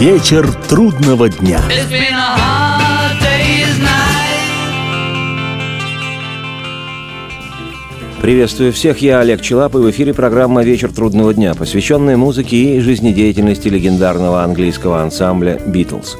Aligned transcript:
Вечер 0.00 0.48
трудного 0.68 1.28
дня. 1.28 1.60
Приветствую 8.22 8.72
всех, 8.72 8.98
я 8.98 9.18
Олег 9.18 9.40
Челап, 9.40 9.74
и 9.74 9.78
в 9.78 9.90
эфире 9.90 10.14
программа 10.14 10.62
«Вечер 10.62 10.92
трудного 10.92 11.34
дня», 11.34 11.52
посвященная 11.56 12.16
музыке 12.16 12.76
и 12.76 12.78
жизнедеятельности 12.78 13.66
легендарного 13.66 14.44
английского 14.44 15.02
ансамбля 15.02 15.60
«Битлз». 15.66 16.16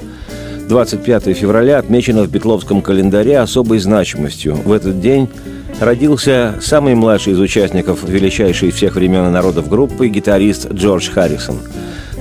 25 0.69 1.37
февраля 1.37 1.79
отмечено 1.79 2.25
в 2.25 2.31
битловском 2.33 2.83
календаре 2.83 3.39
особой 3.39 3.79
значимостью. 3.79 4.57
В 4.57 4.73
этот 4.73 5.01
день 5.01 5.29
родился 5.79 6.57
самый 6.61 6.97
младший 6.97 7.35
из 7.35 7.39
участников 7.39 8.03
величайшей 8.03 8.73
всех 8.73 8.97
времен 8.97 9.29
и 9.29 9.31
народов 9.31 9.69
группы 9.69 10.09
гитарист 10.09 10.73
Джордж 10.73 11.09
Харрисон. 11.11 11.61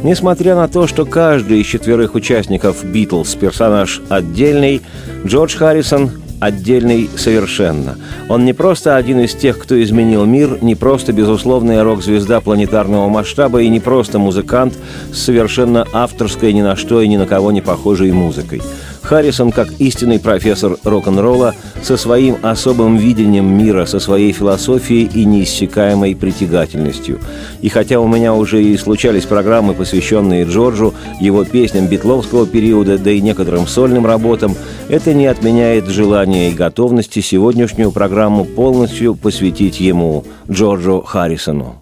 Несмотря 0.03 0.55
на 0.55 0.67
то, 0.67 0.87
что 0.87 1.05
каждый 1.05 1.61
из 1.61 1.65
четверых 1.65 2.15
участников 2.15 2.83
«Битлз» 2.83 3.35
персонаж 3.35 4.01
отдельный, 4.09 4.81
Джордж 5.25 5.57
Харрисон 5.57 6.11
отдельный 6.39 7.09
совершенно. 7.17 7.97
Он 8.29 8.45
не 8.45 8.53
просто 8.53 8.95
один 8.95 9.19
из 9.21 9.33
тех, 9.33 9.57
кто 9.57 9.81
изменил 9.81 10.25
мир, 10.25 10.59
не 10.61 10.75
просто 10.75 11.13
безусловная 11.13 11.83
рок-звезда 11.83 12.41
планетарного 12.41 13.09
масштаба 13.09 13.61
и 13.61 13.69
не 13.69 13.79
просто 13.79 14.19
музыкант 14.19 14.75
с 15.11 15.17
совершенно 15.17 15.87
авторской 15.93 16.53
ни 16.53 16.61
на 16.61 16.75
что 16.75 17.01
и 17.01 17.07
ни 17.07 17.17
на 17.17 17.25
кого 17.25 17.51
не 17.51 17.61
похожей 17.61 18.11
музыкой. 18.11 18.61
Харрисон, 19.01 19.51
как 19.51 19.69
истинный 19.79 20.19
профессор 20.19 20.77
рок-н-ролла, 20.83 21.55
со 21.81 21.97
своим 21.97 22.37
особым 22.41 22.97
видением 22.97 23.57
мира, 23.57 23.85
со 23.85 23.99
своей 23.99 24.31
философией 24.31 25.09
и 25.13 25.25
неиссякаемой 25.25 26.15
притягательностью. 26.15 27.19
И 27.61 27.69
хотя 27.69 27.99
у 27.99 28.07
меня 28.07 28.33
уже 28.33 28.63
и 28.63 28.77
случались 28.77 29.25
программы, 29.25 29.73
посвященные 29.73 30.45
Джорджу, 30.45 30.93
его 31.19 31.43
песням 31.43 31.87
битловского 31.87 32.45
периода, 32.45 32.97
да 32.97 33.11
и 33.11 33.21
некоторым 33.21 33.67
сольным 33.67 34.05
работам, 34.05 34.55
это 34.89 35.13
не 35.13 35.27
отменяет 35.27 35.87
желания 35.87 36.51
и 36.51 36.55
готовности 36.55 37.21
сегодняшнюю 37.21 37.91
программу 37.91 38.45
полностью 38.45 39.15
посвятить 39.15 39.79
ему, 39.79 40.25
Джорджу 40.49 41.01
Харрисону. 41.01 41.81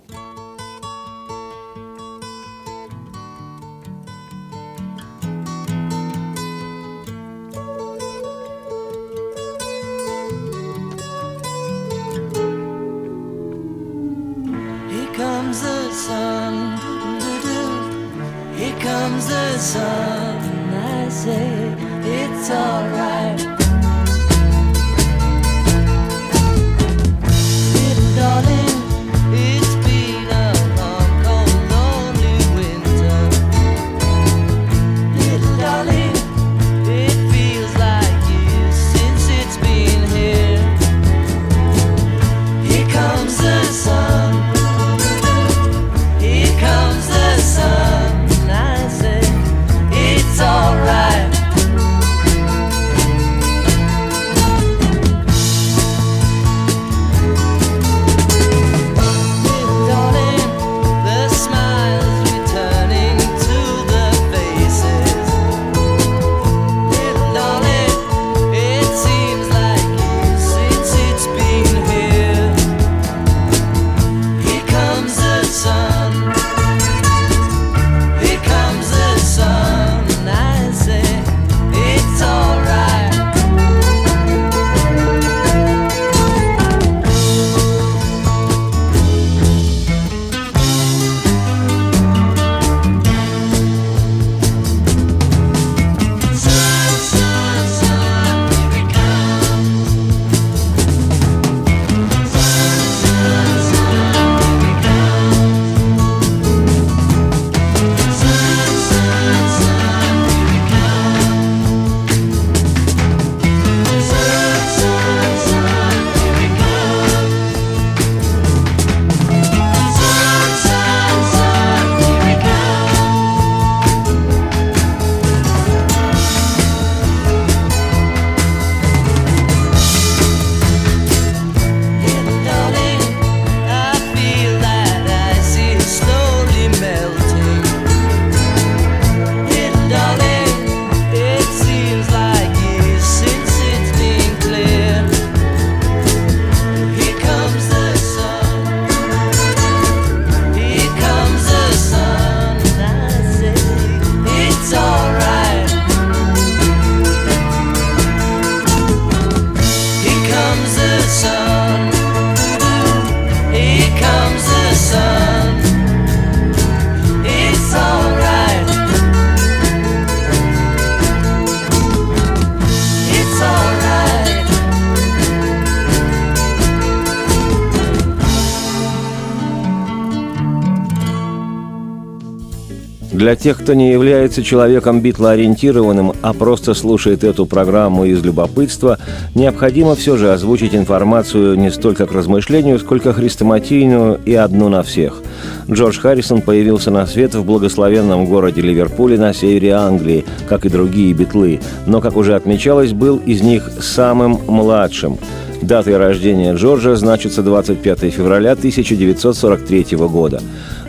Для 183.25 183.35
тех, 183.35 183.57
кто 183.57 183.73
не 183.73 183.91
является 183.91 184.43
человеком 184.43 185.01
битлоориентированным, 185.01 186.13
а 186.21 186.33
просто 186.33 186.75
слушает 186.75 187.23
эту 187.23 187.47
программу 187.47 188.05
из 188.05 188.23
любопытства, 188.23 188.99
необходимо 189.33 189.95
все 189.95 190.15
же 190.15 190.31
озвучить 190.31 190.75
информацию 190.75 191.57
не 191.57 191.71
столько 191.71 192.05
к 192.05 192.11
размышлению, 192.11 192.77
сколько 192.77 193.13
хрестоматийную 193.13 194.19
и 194.25 194.35
одну 194.35 194.69
на 194.69 194.83
всех. 194.83 195.23
Джордж 195.67 195.97
Харрисон 195.97 196.43
появился 196.43 196.91
на 196.91 197.07
свет 197.07 197.33
в 197.33 197.43
благословенном 197.43 198.27
городе 198.27 198.61
Ливерпуле 198.61 199.17
на 199.17 199.33
севере 199.33 199.71
Англии, 199.71 200.23
как 200.47 200.67
и 200.67 200.69
другие 200.69 201.11
битлы, 201.13 201.61
но, 201.87 202.01
как 202.01 202.17
уже 202.17 202.35
отмечалось, 202.35 202.93
был 202.93 203.17
из 203.17 203.41
них 203.41 203.71
самым 203.81 204.39
младшим– 204.45 205.17
Датой 205.65 205.97
рождения 205.97 206.53
Джорджа 206.53 206.95
значится 206.95 207.41
25 207.41 208.13
февраля 208.13 208.51
1943 208.51 209.97
года. 209.97 210.39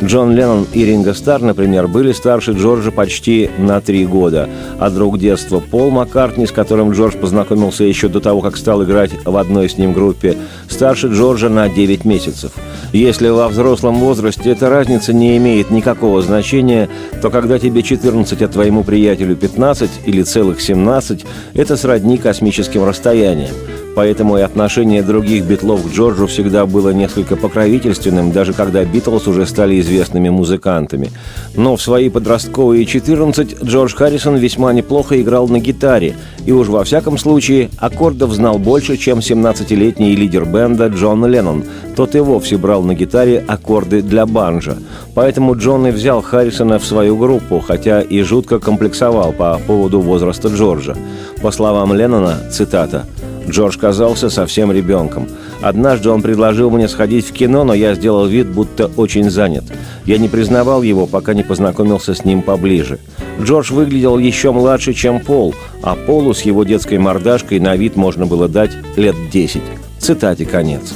Джон 0.02 0.34
Леннон 0.34 0.66
и 0.74 0.84
Ринго 0.84 1.14
Стар, 1.14 1.40
например, 1.40 1.88
были 1.88 2.12
старше 2.12 2.52
Джорджа 2.52 2.90
почти 2.90 3.50
на 3.56 3.80
три 3.80 4.04
года, 4.04 4.48
а 4.78 4.90
друг 4.90 5.18
детства 5.18 5.58
Пол 5.58 5.90
Маккартни, 5.90 6.46
с 6.46 6.52
которым 6.52 6.92
Джордж 6.92 7.16
познакомился 7.16 7.84
еще 7.84 8.08
до 8.08 8.20
того, 8.20 8.42
как 8.42 8.58
стал 8.58 8.84
играть 8.84 9.10
в 9.24 9.36
одной 9.36 9.70
с 9.70 9.78
ним 9.78 9.94
группе, 9.94 10.36
старше 10.68 11.08
Джорджа 11.08 11.48
на 11.48 11.68
9 11.68 12.04
месяцев. 12.04 12.52
Если 12.92 13.28
во 13.28 13.48
взрослом 13.48 13.96
возрасте 13.96 14.50
эта 14.50 14.68
разница 14.68 15.12
не 15.12 15.36
имеет 15.38 15.70
никакого 15.70 16.20
значения, 16.20 16.88
то 17.22 17.30
когда 17.30 17.58
тебе 17.58 17.82
14, 17.82 18.42
а 18.42 18.48
твоему 18.48 18.84
приятелю 18.84 19.34
15 19.34 19.90
или 20.04 20.22
целых 20.22 20.60
17, 20.60 21.24
это 21.54 21.76
сродни 21.76 22.18
космическим 22.18 22.84
расстояниям 22.84 23.54
поэтому 23.96 24.36
и 24.36 24.42
отношение 24.42 25.02
других 25.02 25.44
битлов 25.46 25.82
к 25.82 25.90
Джорджу 25.90 26.26
всегда 26.26 26.66
было 26.66 26.90
несколько 26.90 27.34
покровительственным, 27.34 28.30
даже 28.30 28.52
когда 28.52 28.84
Битлз 28.84 29.26
уже 29.26 29.46
стали 29.46 29.80
известными 29.80 30.28
музыкантами. 30.28 31.10
Но 31.54 31.76
в 31.76 31.82
свои 31.82 32.10
подростковые 32.10 32.84
14 32.84 33.64
Джордж 33.64 33.94
Харрисон 33.96 34.36
весьма 34.36 34.74
неплохо 34.74 35.18
играл 35.20 35.48
на 35.48 35.60
гитаре, 35.60 36.14
и 36.44 36.52
уж 36.52 36.68
во 36.68 36.84
всяком 36.84 37.16
случае 37.16 37.70
аккордов 37.78 38.32
знал 38.32 38.58
больше, 38.58 38.98
чем 38.98 39.20
17-летний 39.20 40.14
лидер 40.14 40.44
бенда 40.44 40.88
Джон 40.88 41.24
Леннон. 41.24 41.64
Тот 41.96 42.14
и 42.14 42.20
вовсе 42.20 42.58
брал 42.58 42.82
на 42.82 42.94
гитаре 42.94 43.42
аккорды 43.48 44.02
для 44.02 44.26
банджа. 44.26 44.76
Поэтому 45.14 45.56
Джон 45.56 45.86
и 45.86 45.90
взял 45.90 46.20
Харрисона 46.20 46.78
в 46.78 46.84
свою 46.84 47.16
группу, 47.16 47.60
хотя 47.60 48.02
и 48.02 48.20
жутко 48.20 48.58
комплексовал 48.58 49.32
по 49.32 49.58
поводу 49.66 50.00
возраста 50.02 50.48
Джорджа. 50.48 50.94
По 51.40 51.50
словам 51.50 51.94
Леннона, 51.94 52.36
цитата, 52.50 53.06
Джордж 53.48 53.78
казался 53.78 54.30
совсем 54.30 54.72
ребенком. 54.72 55.28
Однажды 55.62 56.10
он 56.10 56.22
предложил 56.22 56.70
мне 56.70 56.88
сходить 56.88 57.26
в 57.28 57.32
кино, 57.32 57.64
но 57.64 57.74
я 57.74 57.94
сделал 57.94 58.26
вид, 58.26 58.48
будто 58.48 58.90
очень 58.96 59.30
занят. 59.30 59.64
Я 60.04 60.18
не 60.18 60.28
признавал 60.28 60.82
его, 60.82 61.06
пока 61.06 61.34
не 61.34 61.42
познакомился 61.42 62.14
с 62.14 62.24
ним 62.24 62.42
поближе. 62.42 62.98
Джордж 63.40 63.72
выглядел 63.72 64.18
еще 64.18 64.52
младше, 64.52 64.94
чем 64.94 65.20
Пол, 65.20 65.54
а 65.82 65.94
Полу 65.94 66.34
с 66.34 66.42
его 66.42 66.64
детской 66.64 66.98
мордашкой 66.98 67.60
на 67.60 67.76
вид 67.76 67.96
можно 67.96 68.26
было 68.26 68.48
дать 68.48 68.72
лет 68.96 69.14
10. 69.30 69.62
Цитате 69.98 70.44
конец. 70.44 70.94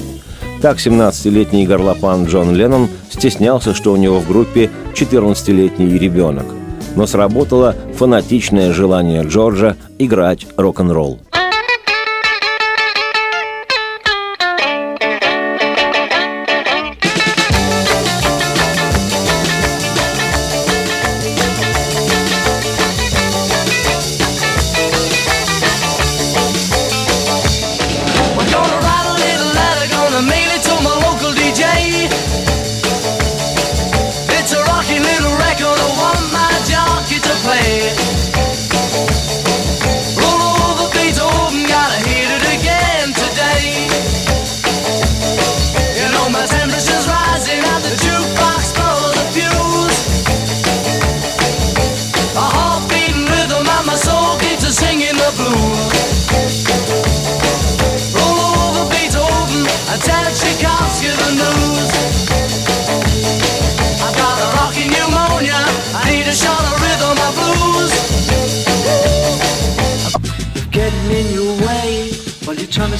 Так 0.61 0.77
17-летний 0.77 1.67
горлопан 1.67 2.27
Джон 2.27 2.55
Леннон 2.55 2.89
стеснялся, 3.11 3.75
что 3.75 3.93
у 3.93 3.97
него 3.97 4.21
в 4.21 4.29
группе 4.29 4.71
14-летний 4.95 5.99
ребенок. 5.99 6.47
Но 6.97 7.07
сработало 7.07 7.75
фанатичное 7.97 8.73
желание 8.73 9.23
Джорджа 9.23 9.77
играть 9.99 10.47
рок-н-ролл. 10.57 11.19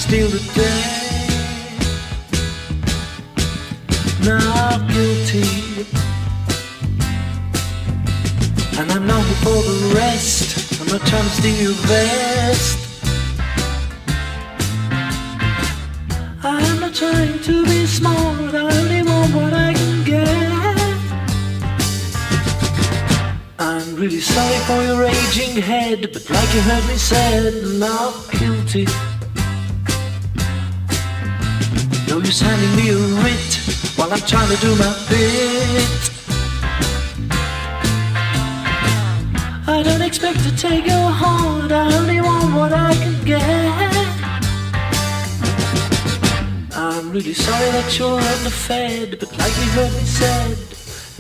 Steal 0.01 0.29
the 0.29 0.39
day. 0.55 0.80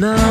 No. 0.00 0.29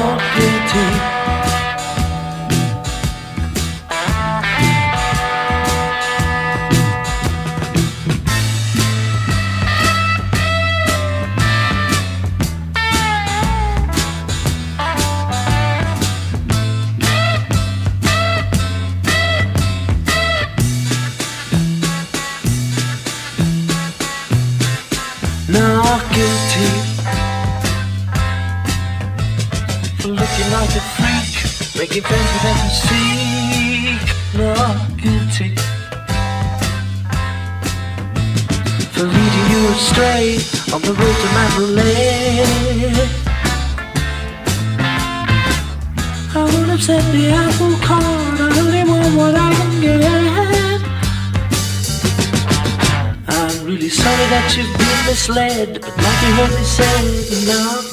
fled, 55.29 55.79
but 55.81 55.95
like 55.95 56.19
he 56.23 56.31
heard 56.37 56.53
me 56.57 56.63
say. 56.63 57.88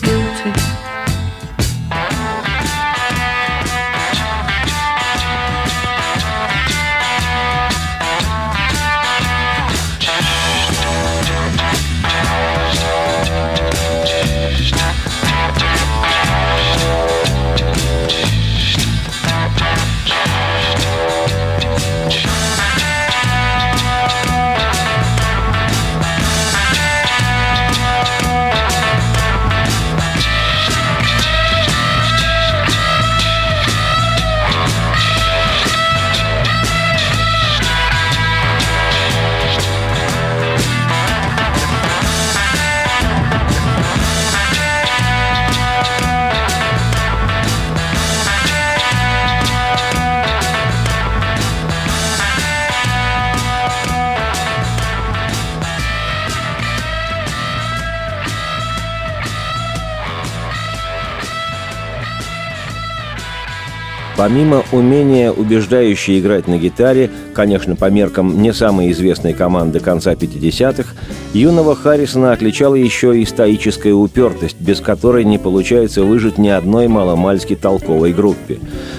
Помимо 64.17 64.65
умения 64.73 65.31
убеждающе 65.31 66.19
играть 66.19 66.49
на 66.49 66.57
гитаре, 66.57 67.11
конечно, 67.35 67.77
по 67.77 67.91
меркам 67.91 68.41
не 68.41 68.55
самой 68.55 68.91
известной 68.93 69.35
команды 69.35 69.79
конца 69.79 70.15
50-х, 70.15 70.95
юного 71.35 71.77
Харрисона 71.77 72.33
отличала 72.33 72.77
еще 72.77 73.19
и 73.21 73.27
стоическая 73.27 73.93
упертость, 73.93 74.57
без 74.59 74.81
которой 74.81 75.25
не 75.25 75.37
получается 75.37 76.03
выжить 76.03 76.39
ни 76.39 76.49
одной 76.49 76.89
маломальски 76.89 77.57
толковой 77.57 78.15
группе. 78.15 78.59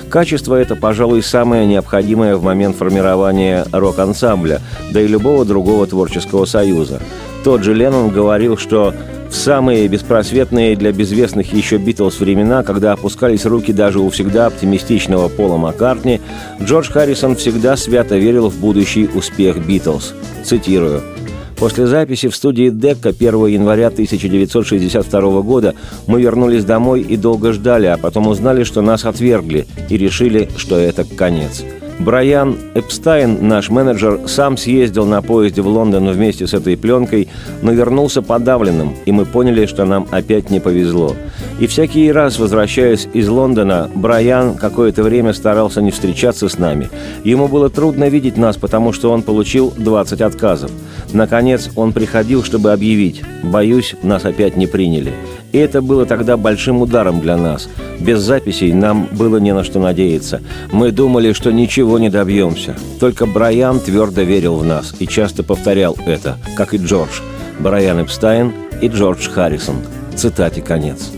Качество 0.09 0.53
это, 0.53 0.75
пожалуй, 0.75 1.23
самое 1.23 1.65
необходимое 1.65 2.35
в 2.35 2.43
момент 2.43 2.75
формирования 2.75 3.65
рок-ансамбля, 3.71 4.61
да 4.91 5.01
и 5.01 5.07
любого 5.07 5.45
другого 5.45 5.87
творческого 5.87 6.45
союза. 6.45 7.01
Тот 7.43 7.63
же 7.63 7.73
Леннон 7.73 8.09
говорил, 8.09 8.55
что 8.55 8.93
в 9.29 9.35
самые 9.35 9.87
беспросветные 9.87 10.75
для 10.75 10.91
безвестных 10.91 11.53
еще 11.53 11.77
Битлз 11.77 12.19
времена, 12.19 12.63
когда 12.63 12.93
опускались 12.93 13.45
руки 13.45 13.73
даже 13.73 13.99
у 13.99 14.09
всегда 14.09 14.47
оптимистичного 14.47 15.27
Пола 15.29 15.57
Маккартни, 15.57 16.21
Джордж 16.61 16.91
Харрисон 16.91 17.35
всегда 17.35 17.75
свято 17.75 18.17
верил 18.17 18.49
в 18.49 18.57
будущий 18.57 19.07
успех 19.13 19.65
Битлз. 19.65 20.13
Цитирую. 20.43 21.01
После 21.57 21.87
записи 21.87 22.27
в 22.27 22.35
студии 22.35 22.69
Декка 22.69 23.09
1 23.09 23.47
января 23.47 23.87
1962 23.87 25.41
года 25.41 25.73
мы 26.05 26.21
вернулись 26.21 26.63
домой 26.63 27.01
и 27.01 27.17
долго 27.17 27.51
ждали, 27.51 27.87
а 27.87 27.97
потом 27.97 28.27
узнали, 28.27 28.63
что 28.63 28.81
нас 28.81 29.05
отвергли 29.05 29.65
и 29.89 29.97
решили, 29.97 30.49
что 30.55 30.77
это 30.77 31.03
конец. 31.03 31.63
Брайан 31.99 32.57
Эпстайн, 32.75 33.47
наш 33.47 33.69
менеджер, 33.69 34.21
сам 34.27 34.55
съездил 34.55 35.05
на 35.05 35.21
поезде 35.21 35.61
в 35.61 35.67
Лондон 35.67 36.09
вместе 36.09 36.45
с 36.45 36.53
этой 36.53 36.77
пленкой, 36.77 37.27
но 37.63 37.71
вернулся 37.71 38.21
подавленным, 38.21 38.95
и 39.05 39.11
мы 39.11 39.25
поняли, 39.25 39.65
что 39.65 39.85
нам 39.85 40.07
опять 40.11 40.51
не 40.51 40.59
повезло. 40.59 41.15
И 41.59 41.65
всякий 41.65 42.11
раз, 42.11 42.37
возвращаясь 42.37 43.07
из 43.13 43.27
Лондона, 43.27 43.89
Брайан 43.95 44.55
какое-то 44.55 45.01
время 45.01 45.33
старался 45.33 45.81
не 45.81 45.89
встречаться 45.89 46.49
с 46.49 46.59
нами. 46.59 46.89
Ему 47.23 47.47
было 47.47 47.69
трудно 47.69 48.09
видеть 48.09 48.37
нас, 48.37 48.57
потому 48.57 48.93
что 48.93 49.11
он 49.11 49.23
получил 49.23 49.73
20 49.75 50.21
отказов. 50.21 50.71
Наконец, 51.13 51.71
он 51.75 51.93
приходил, 51.93 52.43
чтобы 52.43 52.73
объявить 52.73 53.23
«Боюсь, 53.43 53.95
нас 54.03 54.23
опять 54.25 54.55
не 54.55 54.67
приняли». 54.67 55.13
И 55.51 55.57
это 55.57 55.81
было 55.81 56.05
тогда 56.05 56.37
большим 56.37 56.81
ударом 56.81 57.21
для 57.21 57.37
нас. 57.37 57.69
Без 57.99 58.19
записей 58.19 58.73
нам 58.73 59.07
было 59.11 59.37
не 59.37 59.53
на 59.53 59.63
что 59.63 59.79
надеяться. 59.79 60.41
Мы 60.71 60.91
думали, 60.91 61.33
что 61.33 61.51
ничего 61.51 61.99
не 61.99 62.09
добьемся. 62.09 62.75
Только 62.99 63.25
Брайан 63.25 63.79
твердо 63.79 64.21
верил 64.21 64.57
в 64.57 64.65
нас 64.65 64.93
и 64.99 65.07
часто 65.07 65.43
повторял 65.43 65.97
это, 66.05 66.37
как 66.55 66.73
и 66.73 66.77
Джордж. 66.77 67.21
Брайан 67.59 68.03
Эпстайн 68.03 68.53
и 68.81 68.87
Джордж 68.87 69.29
Харрисон. 69.29 69.77
Цитате 70.15 70.61
конец. 70.61 71.11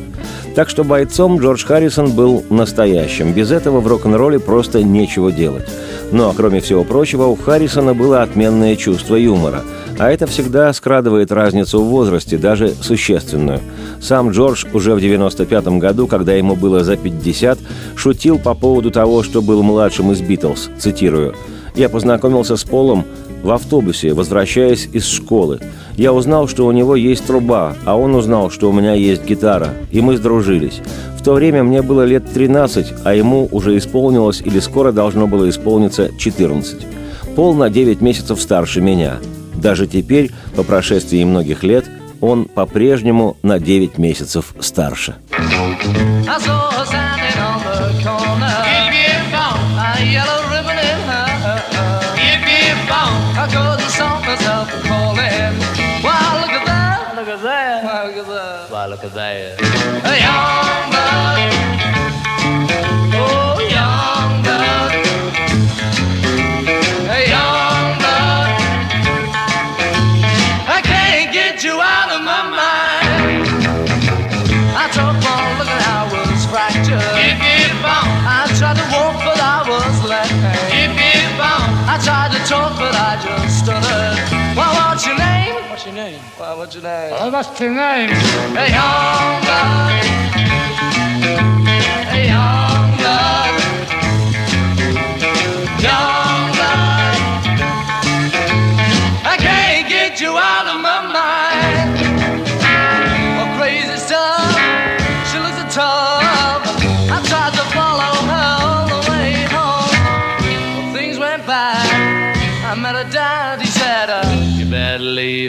Так 0.56 0.70
что 0.70 0.84
бойцом 0.84 1.40
Джордж 1.40 1.66
Харрисон 1.66 2.12
был 2.12 2.44
настоящим. 2.50 3.34
Без 3.34 3.52
этого 3.52 3.80
в 3.80 3.88
рок-н-ролле 3.88 4.40
просто 4.40 4.84
нечего 4.84 5.32
делать. 5.32 5.68
Ну 6.12 6.30
а 6.30 6.34
кроме 6.36 6.60
всего 6.60 6.84
прочего, 6.84 7.26
у 7.26 7.36
Харрисона 7.36 7.94
было 7.94 8.22
отменное 8.22 8.76
чувство 8.76 9.16
юмора– 9.16 9.64
а 10.00 10.10
это 10.10 10.28
всегда 10.28 10.72
скрадывает 10.72 11.30
разницу 11.30 11.84
в 11.84 11.90
возрасте, 11.90 12.38
даже 12.38 12.70
существенную. 12.70 13.60
Сам 14.02 14.32
Джордж 14.32 14.66
уже 14.74 14.96
в 14.96 15.02
95 15.02 15.68
году, 15.80 16.08
когда 16.08 16.34
ему 16.34 16.56
было 16.56 16.84
за 16.84 16.96
50, 16.96 17.60
шутил 17.96 18.40
по 18.40 18.54
поводу 18.54 18.92
того, 18.92 19.24
что 19.24 19.42
был 19.42 19.62
младшим 19.62 20.12
из 20.12 20.22
«Битлз», 20.22 20.70
цитирую. 20.80 21.36
«Я 21.76 21.90
познакомился 21.90 22.56
с 22.56 22.64
Полом 22.64 23.06
в 23.44 23.52
автобусе, 23.52 24.14
возвращаясь 24.14 24.90
из 24.92 25.06
школы. 25.06 25.60
Я 25.96 26.14
узнал, 26.14 26.48
что 26.48 26.66
у 26.66 26.72
него 26.72 26.96
есть 26.96 27.26
труба, 27.26 27.76
а 27.86 27.98
он 27.98 28.16
узнал, 28.16 28.50
что 28.50 28.70
у 28.70 28.74
меня 28.74 28.94
есть 28.94 29.26
гитара, 29.26 29.74
и 29.92 30.02
мы 30.02 30.18
сдружились. 30.18 30.82
В 31.18 31.24
то 31.24 31.34
время 31.34 31.64
мне 31.64 31.82
было 31.82 32.06
лет 32.06 32.24
13, 32.34 32.94
а 33.04 33.14
ему 33.14 33.48
уже 33.52 33.78
исполнилось 33.78 34.42
или 34.42 34.60
скоро 34.60 34.92
должно 34.92 35.28
было 35.28 35.50
исполниться 35.50 36.10
14. 36.18 36.86
Пол 37.36 37.54
на 37.54 37.70
9 37.70 38.02
месяцев 38.02 38.42
старше 38.42 38.82
меня. 38.82 39.18
Даже 39.56 39.88
теперь, 39.88 40.32
по 40.56 40.64
прошествии 40.64 41.24
многих 41.24 41.64
лет, 41.64 41.86
он 42.22 42.46
по-прежнему 42.46 43.38
на 43.42 43.60
9 43.60 43.98
месяцев 43.98 44.54
старше. 44.60 45.16
look 50.16 50.39
what's 86.60 86.76
your 86.76 86.84
name? 86.84 87.32
What's 87.32 87.60
your 87.62 87.74
name? 87.74 88.10
Hey, 88.10 88.72
young. 88.74 89.44
Hey, 92.12 92.28
young. 92.28 93.59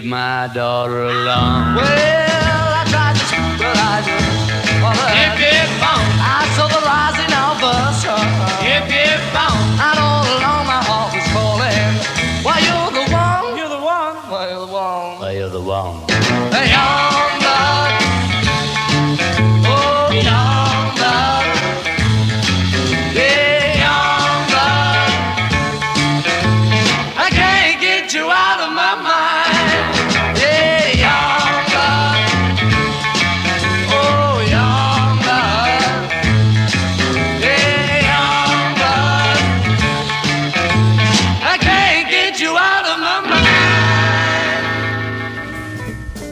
Leave 0.00 0.08
my 0.08 0.48
daughter 0.54 1.02
alone. 1.02 1.76
Well, 1.76 2.29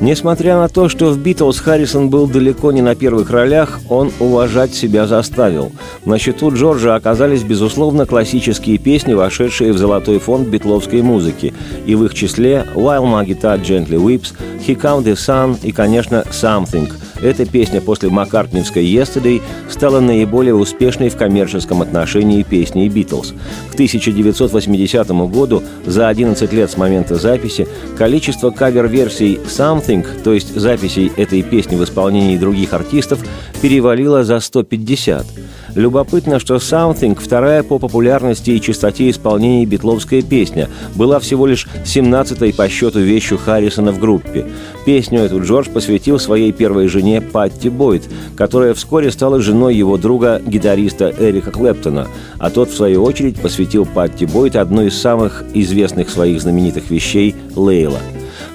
Несмотря 0.08 0.56
на 0.56 0.70
то, 0.70 0.88
что 0.88 1.10
в 1.10 1.18
«Битлз» 1.18 1.60
Харрисон 1.60 2.08
был 2.08 2.26
далеко 2.26 2.72
не 2.72 2.80
на 2.80 2.94
первых 2.94 3.28
ролях, 3.28 3.78
он 3.90 4.10
уважать 4.20 4.72
себя 4.72 5.06
заставил. 5.06 5.70
На 6.06 6.18
счету 6.18 6.50
Джорджа 6.50 6.94
оказались, 6.94 7.42
безусловно, 7.42 8.06
классические 8.06 8.78
песни, 8.78 9.12
вошедшие 9.12 9.74
в 9.74 9.76
золотой 9.76 10.18
фонд 10.18 10.48
битловской 10.48 11.02
музыки, 11.02 11.52
и 11.84 11.94
в 11.94 12.06
их 12.06 12.14
числе 12.14 12.64
«While 12.74 13.04
My 13.04 13.26
Guitar 13.26 13.60
Gently 13.62 14.02
Weeps», 14.02 14.32
«He 14.66 14.80
Come 14.80 15.04
the 15.04 15.12
Sun» 15.12 15.58
и, 15.62 15.72
конечно, 15.72 16.24
«Something», 16.30 16.90
эта 17.22 17.44
песня 17.44 17.80
после 17.80 18.08
Маккартневской 18.10 18.84
«Yesterday» 18.84 19.42
стала 19.68 20.00
наиболее 20.00 20.54
успешной 20.54 21.08
в 21.08 21.16
коммерческом 21.16 21.82
отношении 21.82 22.42
песней 22.42 22.88
«Битлз». 22.88 23.34
К 23.70 23.74
1980 23.74 25.08
году, 25.30 25.62
за 25.84 26.08
11 26.08 26.52
лет 26.52 26.70
с 26.70 26.76
момента 26.76 27.16
записи, 27.16 27.66
количество 27.96 28.50
кавер-версий 28.50 29.40
«Something», 29.46 30.06
то 30.22 30.32
есть 30.32 30.54
записей 30.54 31.12
этой 31.16 31.42
песни 31.42 31.76
в 31.76 31.84
исполнении 31.84 32.36
других 32.38 32.72
артистов, 32.72 33.24
перевалило 33.60 34.24
за 34.24 34.40
150. 34.40 35.26
Любопытно, 35.74 36.38
что 36.38 36.56
«Something»— 36.56 37.18
вторая 37.20 37.62
по 37.62 37.78
популярности 37.78 38.50
и 38.50 38.60
частоте 38.60 39.10
исполнения 39.10 39.66
битловская 39.66 40.22
песня, 40.22 40.68
была 40.94 41.18
всего 41.20 41.46
лишь 41.46 41.66
17-й 41.84 42.54
по 42.54 42.68
счету 42.68 43.00
вещью 43.00 43.38
Харрисона 43.38 43.92
в 43.92 43.98
группе. 43.98 44.46
Песню 44.86 45.20
эту 45.20 45.42
Джордж 45.42 45.68
посвятил 45.68 46.18
своей 46.18 46.52
первой 46.52 46.88
жене 46.88 47.20
Патти 47.20 47.68
Бойд, 47.68 48.04
которая 48.36 48.74
вскоре 48.74 49.10
стала 49.10 49.40
женой 49.40 49.76
его 49.76 49.96
друга, 49.96 50.40
гитариста 50.44 51.12
Эрика 51.18 51.50
Клэптона, 51.50 52.08
а 52.38 52.50
тот, 52.50 52.70
в 52.70 52.76
свою 52.76 53.02
очередь, 53.02 53.40
посвятил 53.40 53.86
Патти 53.86 54.26
Бойд 54.26 54.56
одну 54.56 54.82
из 54.82 54.98
самых 54.98 55.44
известных 55.54 56.10
своих 56.10 56.40
знаменитых 56.40 56.90
вещей 56.90 57.34
«Лейла». 57.54 58.00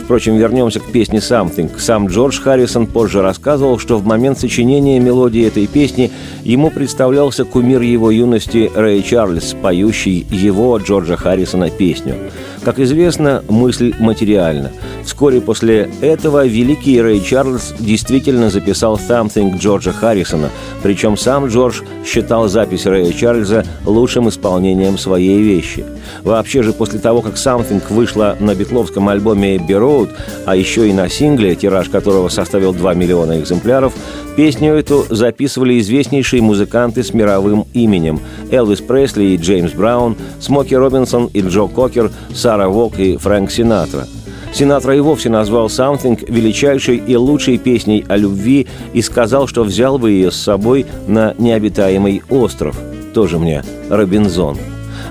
Впрочем, 0.03 0.35
вернемся 0.35 0.81
к 0.81 0.91
песне 0.91 1.19
«Something». 1.19 1.79
Сам 1.79 2.07
Джордж 2.07 2.39
Харрисон 2.41 2.87
позже 2.87 3.21
рассказывал, 3.21 3.79
что 3.79 3.97
в 3.97 4.05
момент 4.05 4.37
сочинения 4.37 4.99
мелодии 4.99 5.47
этой 5.47 5.65
песни 5.65 6.11
ему 6.43 6.69
представлялся 6.69 7.45
кумир 7.45 7.81
его 7.81 8.11
юности 8.11 8.69
Рэй 8.75 9.01
Чарльз, 9.01 9.55
поющий 9.61 10.25
его, 10.29 10.77
Джорджа 10.77 11.15
Харрисона, 11.15 11.69
песню. 11.69 12.15
Как 12.63 12.79
известно, 12.79 13.43
мысль 13.49 13.93
материальна. 13.99 14.71
Вскоре 15.03 15.41
после 15.41 15.89
этого 15.99 16.45
великий 16.45 17.01
Рэй 17.01 17.19
Чарльз 17.19 17.73
действительно 17.77 18.49
записал 18.49 18.95
«Something» 18.97 19.57
Джорджа 19.57 19.91
Харрисона, 19.91 20.49
причем 20.81 21.17
сам 21.17 21.47
Джордж 21.47 21.81
считал 22.05 22.47
запись 22.47 22.85
Рэя 22.85 23.11
Чарльза 23.11 23.65
лучшим 23.85 24.29
исполнением 24.29 24.97
своей 24.97 25.41
вещи. 25.41 25.83
Вообще 26.23 26.63
же 26.63 26.71
после 26.71 26.99
того, 26.99 27.21
как 27.21 27.33
«Something» 27.33 27.81
вышла 27.89 28.37
на 28.39 28.55
битловском 28.55 29.09
альбоме 29.09 29.57
«Abbey 29.57 29.67
Road», 29.67 30.09
а 30.45 30.55
еще 30.55 30.87
и 30.89 30.93
на 30.93 31.09
сингле, 31.09 31.55
тираж 31.55 31.89
которого 31.89 32.29
составил 32.29 32.73
2 32.73 32.93
миллиона 32.93 33.39
экземпляров, 33.39 33.93
песню 34.37 34.73
эту 34.73 35.05
записывали 35.09 35.79
известнейшие 35.79 36.41
музыканты 36.41 37.03
с 37.03 37.13
мировым 37.13 37.65
именем– 37.73 38.21
Элвис 38.53 38.81
Пресли 38.81 39.23
и 39.25 39.37
Джеймс 39.37 39.73
Браун, 39.73 40.15
Смоки 40.39 40.75
Робинсон 40.75 41.29
и 41.33 41.41
Джо 41.41 41.67
Кокер, 41.67 42.11
Вок 42.57 42.99
и 42.99 43.17
Фрэнк 43.17 43.51
Синатра– 43.51 44.07
Синатра 44.53 44.95
и 44.95 44.99
вовсе 44.99 45.29
назвал 45.29 45.65
«Something» 45.65 46.31
величайшей 46.31 46.97
и 46.97 47.15
лучшей 47.15 47.57
песней 47.57 48.05
о 48.07 48.17
любви 48.17 48.67
и 48.93 49.01
сказал, 49.01 49.47
что 49.47 49.63
взял 49.63 49.97
бы 49.97 50.11
ее 50.11 50.29
с 50.29 50.35
собой 50.35 50.85
на 51.07 51.33
необитаемый 51.39 52.21
остров. 52.29 52.77
Тоже 53.15 53.39
мне 53.39 53.63
Робинзон. 53.89 54.57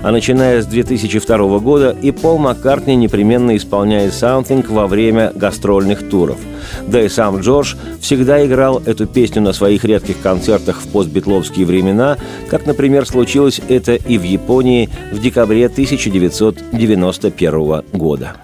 А 0.03 0.11
начиная 0.11 0.61
с 0.61 0.65
2002 0.65 1.59
года 1.59 1.95
и 2.01 2.11
Пол 2.11 2.37
Маккартни 2.37 2.97
непременно 2.97 3.55
исполняет 3.55 4.11
«Something» 4.11 4.65
во 4.67 4.85
время 4.85 5.31
гастрольных 5.33 6.09
туров. 6.09 6.39
Да 6.85 7.01
и 7.01 7.07
сам 7.07 7.39
Джордж 7.39 7.75
всегда 8.01 8.45
играл 8.45 8.81
эту 8.85 9.07
песню 9.07 9.41
на 9.41 9.53
своих 9.53 9.85
редких 9.85 10.19
концертах 10.21 10.81
в 10.81 10.89
постбитловские 10.89 11.65
времена, 11.65 12.17
как, 12.49 12.65
например, 12.65 13.05
случилось 13.05 13.61
это 13.69 13.95
и 13.95 14.17
в 14.17 14.23
Японии 14.23 14.89
в 15.13 15.21
декабре 15.21 15.67
1991 15.67 17.83
года. 17.93 18.35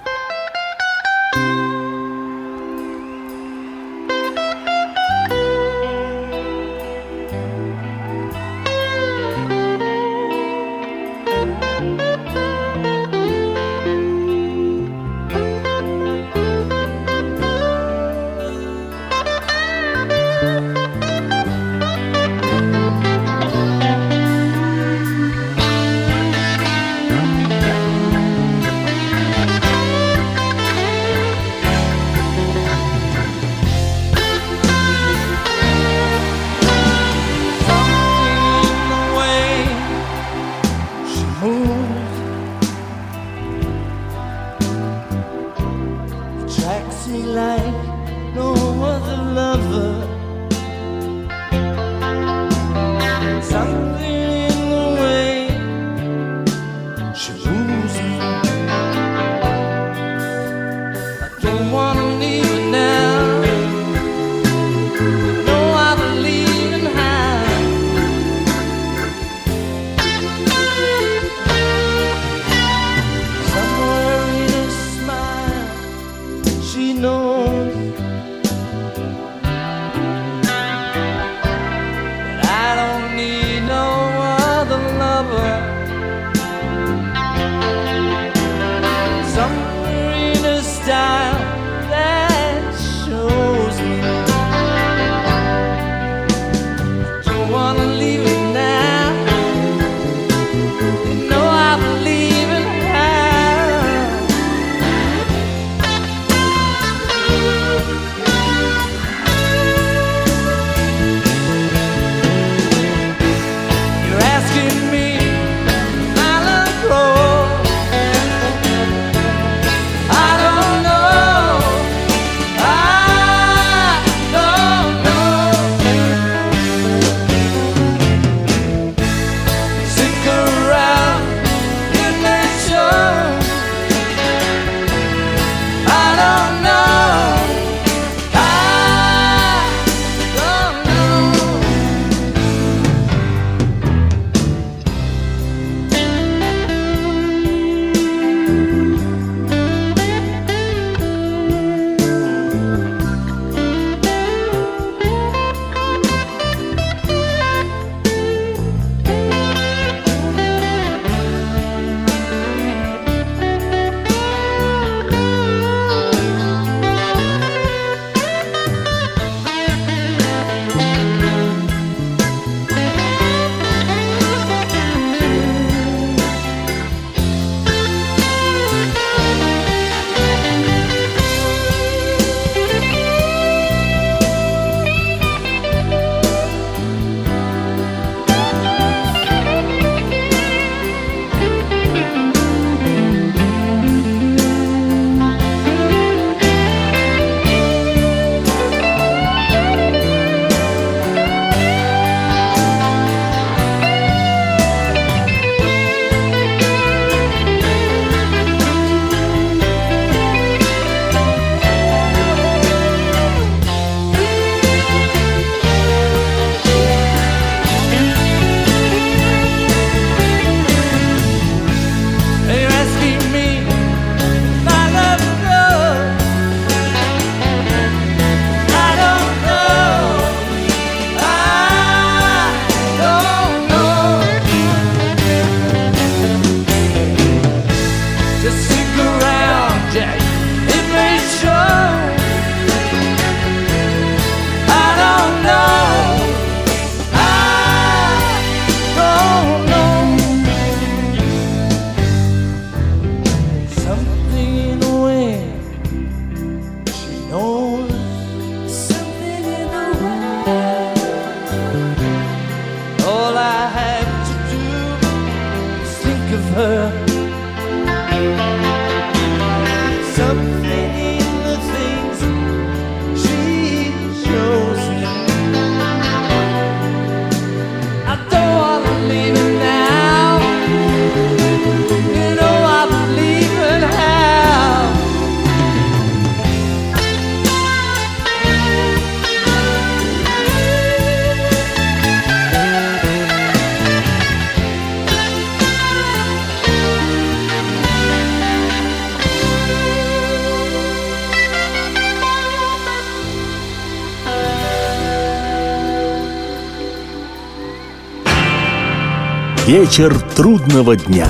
Вечер 309.69 310.19
трудного 310.35 310.95
дня. 310.95 311.27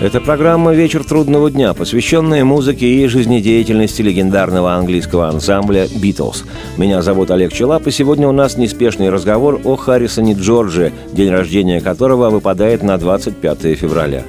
Это 0.00 0.20
программа 0.20 0.72
«Вечер 0.72 1.04
трудного 1.04 1.48
дня», 1.48 1.72
посвященная 1.72 2.44
музыке 2.44 2.86
и 2.86 3.06
жизнедеятельности 3.06 4.02
легендарного 4.02 4.74
английского 4.74 5.28
ансамбля 5.28 5.86
«Битлз». 5.94 6.42
Меня 6.76 7.02
зовут 7.02 7.30
Олег 7.30 7.52
Челап, 7.52 7.86
и 7.86 7.92
сегодня 7.92 8.26
у 8.26 8.32
нас 8.32 8.56
неспешный 8.56 9.10
разговор 9.10 9.60
о 9.62 9.76
Харрисоне 9.76 10.32
Джордже, 10.32 10.92
день 11.12 11.30
рождения 11.30 11.80
которого 11.80 12.30
выпадает 12.30 12.82
на 12.82 12.98
25 12.98 13.78
февраля. 13.78 14.24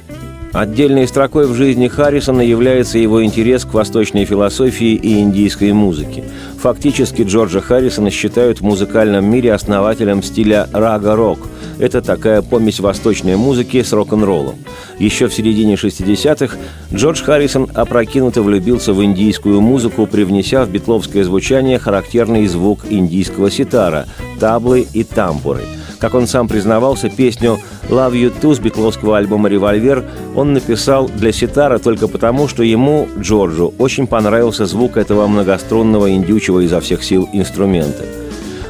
Отдельной 0.52 1.08
строкой 1.08 1.46
в 1.46 1.54
жизни 1.54 1.88
Харрисона 1.88 2.42
является 2.42 2.98
его 2.98 3.24
интерес 3.24 3.64
к 3.64 3.72
восточной 3.72 4.26
философии 4.26 4.92
и 4.92 5.20
индийской 5.20 5.72
музыке. 5.72 6.24
Фактически 6.60 7.22
Джорджа 7.22 7.62
Харрисона 7.62 8.10
считают 8.10 8.60
в 8.60 8.64
музыкальном 8.64 9.24
мире 9.24 9.54
основателем 9.54 10.22
стиля 10.22 10.68
рага-рок. 10.70 11.38
Это 11.78 12.02
такая 12.02 12.42
помесь 12.42 12.80
восточной 12.80 13.36
музыки 13.36 13.82
с 13.82 13.94
рок-н-роллом. 13.94 14.56
Еще 14.98 15.28
в 15.28 15.34
середине 15.34 15.76
60-х 15.76 16.58
Джордж 16.92 17.22
Харрисон 17.22 17.70
опрокинуто 17.74 18.42
влюбился 18.42 18.92
в 18.92 19.02
индийскую 19.02 19.62
музыку, 19.62 20.06
привнеся 20.06 20.66
в 20.66 20.70
битловское 20.70 21.24
звучание 21.24 21.78
характерный 21.78 22.46
звук 22.46 22.80
индийского 22.90 23.50
ситара, 23.50 24.06
таблы 24.38 24.86
и 24.92 25.02
тамбуры– 25.02 25.62
как 26.02 26.14
он 26.14 26.26
сам 26.26 26.48
признавался, 26.48 27.08
песню 27.08 27.60
«Love 27.88 28.14
You 28.14 28.32
Too» 28.40 28.56
с 28.56 28.58
битловского 28.58 29.18
альбома 29.18 29.48
«Револьвер» 29.48 30.04
он 30.34 30.52
написал 30.52 31.08
для 31.08 31.30
ситара 31.30 31.78
только 31.78 32.08
потому, 32.08 32.48
что 32.48 32.64
ему, 32.64 33.06
Джорджу, 33.20 33.72
очень 33.78 34.08
понравился 34.08 34.66
звук 34.66 34.96
этого 34.96 35.28
многострунного 35.28 36.10
индючего 36.10 36.58
изо 36.58 36.80
всех 36.80 37.04
сил 37.04 37.28
инструмента. 37.32 38.21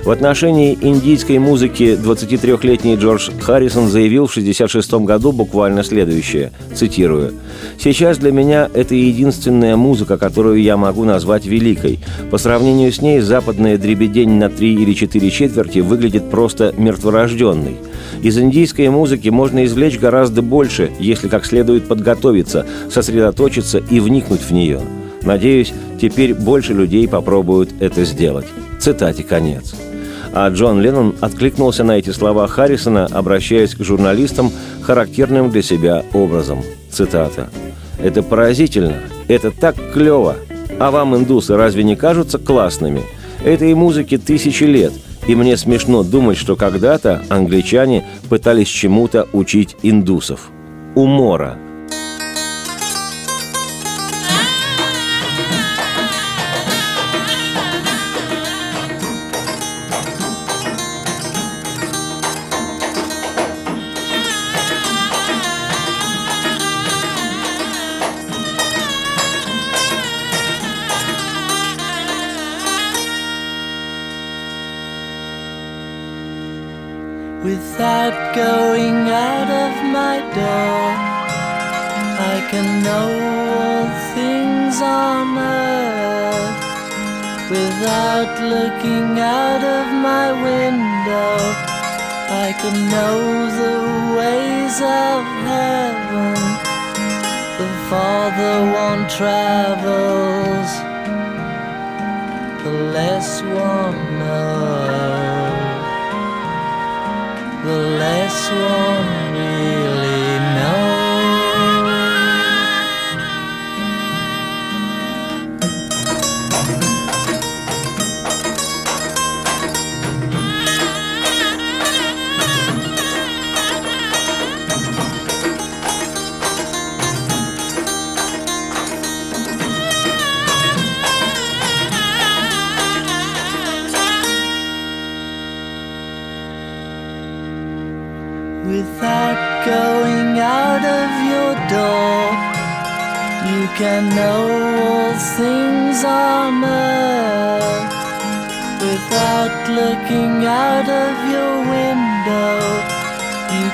В 0.05 0.11
отношении 0.11 0.77
индийской 0.81 1.39
музыки 1.39 1.97
23-летний 1.97 2.97
Джордж 2.97 3.31
Харрисон 3.41 3.89
заявил 3.89 4.27
в 4.27 4.33
1966 4.33 5.07
году 5.07 5.31
буквально 5.31 5.85
следующее, 5.85 6.51
цитирую, 6.75 7.35
«Сейчас 7.79 8.19
для 8.19 8.33
меня 8.33 8.69
это 8.75 8.97
единственная 8.97 9.77
музыка, 9.77 10.19
которую 10.19 10.61
я 10.61 10.77
могу 10.77 11.05
назвать 11.05 11.47
великой. 11.47 12.01
По 12.33 12.39
сравнению 12.39 12.91
с 12.91 13.01
ней 13.01 13.21
западная 13.21 13.79
дребедень 13.79 14.31
на 14.31 14.51
три 14.51 14.75
или 14.75 14.93
четыре 14.93 15.31
четверти 15.31 15.79
выглядит 15.79 16.29
просто 16.29 16.75
мертворожденной. 16.77 17.77
Из 18.25 18.37
индийской 18.37 18.89
музыки 18.89 19.29
можно 19.29 19.65
извлечь 19.65 20.01
гораздо 20.01 20.43
больше, 20.43 20.91
если 20.99 21.29
как 21.29 21.47
следует 21.47 21.87
подготовиться, 21.87 22.67
сосредоточиться 22.91 23.79
и 23.79 24.01
вникнуть 24.01 24.41
в 24.41 24.51
нее. 24.51 24.81
Надеюсь, 25.23 25.73
теперь 26.01 26.35
больше 26.35 26.75
людей 26.75 27.07
попробуют 27.07 27.71
это 27.79 28.05
сделать». 28.05 28.47
Цитате 28.81 29.23
конец. 29.23 29.77
А 30.35 30.49
Джон 30.49 30.81
Леннон 30.81 31.15
откликнулся 31.21 31.85
на 31.85 31.99
эти 31.99 32.11
слова 32.11 32.47
Харрисона, 32.47 33.07
обращаясь 33.07 33.75
к 33.75 33.85
журналистам 33.85 34.51
характерным 34.81 35.51
для 35.51 35.63
себя 35.63 36.05
образом. 36.15 36.63
Цитата. 36.91 37.51
«Это 38.03 38.23
поразительно, 38.23 38.95
это 39.29 39.51
так 39.51 39.77
клево. 39.93 40.37
А 40.79 40.91
вам, 40.91 41.15
индусы, 41.15 41.57
разве 41.57 41.85
не 41.85 41.97
кажутся 41.97 42.39
классными? 42.39 43.03
Этой 43.45 43.75
музыке 43.75 44.19
тысячи 44.19 44.65
лет, 44.65 44.93
и 45.27 45.35
мне 45.35 45.57
смешно 45.57 46.03
думать, 46.03 46.39
что 46.39 46.57
когда-то 46.57 47.23
англичане 47.29 48.05
пытались 48.29 48.69
чему-то 48.69 49.29
учить 49.33 49.77
индусов. 49.83 50.51
Умора». 50.95 51.59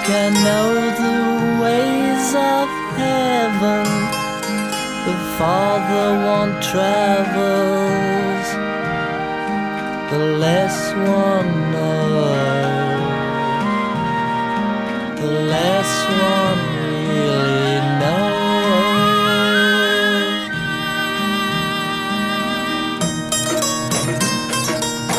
Can 0.08 0.32
know 0.42 0.68
the 1.04 1.18
ways 1.62 2.28
of 2.34 2.68
heaven. 2.96 3.86
The 5.06 5.16
farther 5.36 6.10
one 6.36 6.52
travels, 6.70 8.48
the 10.10 10.22
less 10.44 10.78
one 10.94 11.50
knows 11.72 12.88
the 15.20 15.32
less 15.54 15.92
one 16.32 16.60
really 16.78 17.78
knows. 18.00 18.48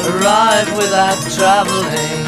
Arrive 0.07 0.69
without 0.77 1.19
traveling. 1.35 2.18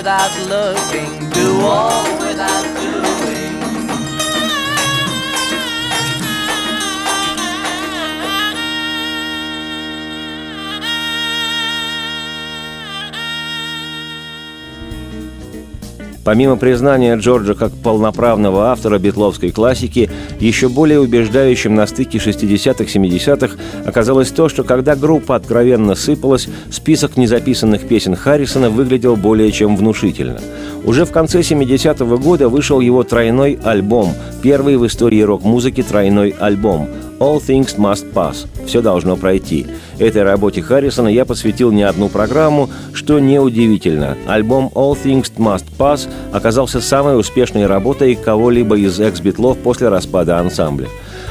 without 0.00 0.32
looking, 0.48 1.12
do 1.30 1.60
all 1.60 2.04
without 2.24 2.64
doing. 2.80 3.00
Помимо 16.24 16.56
признания 16.56 17.16
Джорджа 17.16 17.54
как 17.54 17.72
полноправного 17.72 18.70
автора 18.70 18.98
битловской 18.98 19.50
классики, 19.50 20.09
еще 20.40 20.68
более 20.68 21.00
убеждающим 21.00 21.74
на 21.74 21.86
стыке 21.86 22.18
60-х-70-х 22.18 23.56
оказалось 23.84 24.30
то, 24.30 24.48
что 24.48 24.64
когда 24.64 24.96
группа 24.96 25.36
откровенно 25.36 25.94
сыпалась, 25.94 26.48
список 26.70 27.16
незаписанных 27.16 27.86
песен 27.86 28.16
Харрисона 28.16 28.70
выглядел 28.70 29.16
более 29.16 29.52
чем 29.52 29.76
внушительно. 29.76 30.40
Уже 30.84 31.04
в 31.04 31.12
конце 31.12 31.40
70-го 31.40 32.18
года 32.18 32.48
вышел 32.48 32.80
его 32.80 33.02
тройной 33.02 33.58
альбом, 33.62 34.14
первый 34.42 34.76
в 34.76 34.86
истории 34.86 35.20
рок-музыки 35.20 35.82
тройной 35.82 36.34
альбом– 36.38 36.88
All 37.20 37.38
Things 37.38 37.76
Must 37.76 38.12
Pass. 38.14 38.46
Все 38.66 38.80
должно 38.80 39.16
пройти. 39.16 39.66
Этой 39.98 40.22
работе 40.22 40.62
Харрисона 40.62 41.08
я 41.08 41.26
посвятил 41.26 41.70
не 41.70 41.82
одну 41.82 42.08
программу, 42.08 42.70
что 42.94 43.18
неудивительно. 43.18 44.16
Альбом 44.26 44.72
All 44.74 44.96
Things 45.00 45.30
Must 45.36 45.66
Pass 45.78 46.08
оказался 46.32 46.80
самой 46.80 47.20
успешной 47.20 47.66
работой 47.66 48.14
кого-либо 48.14 48.78
из 48.78 48.98
экс-битлов 48.98 49.58
после 49.58 49.88
распада 49.88 50.38
ансамбля. 50.38 50.88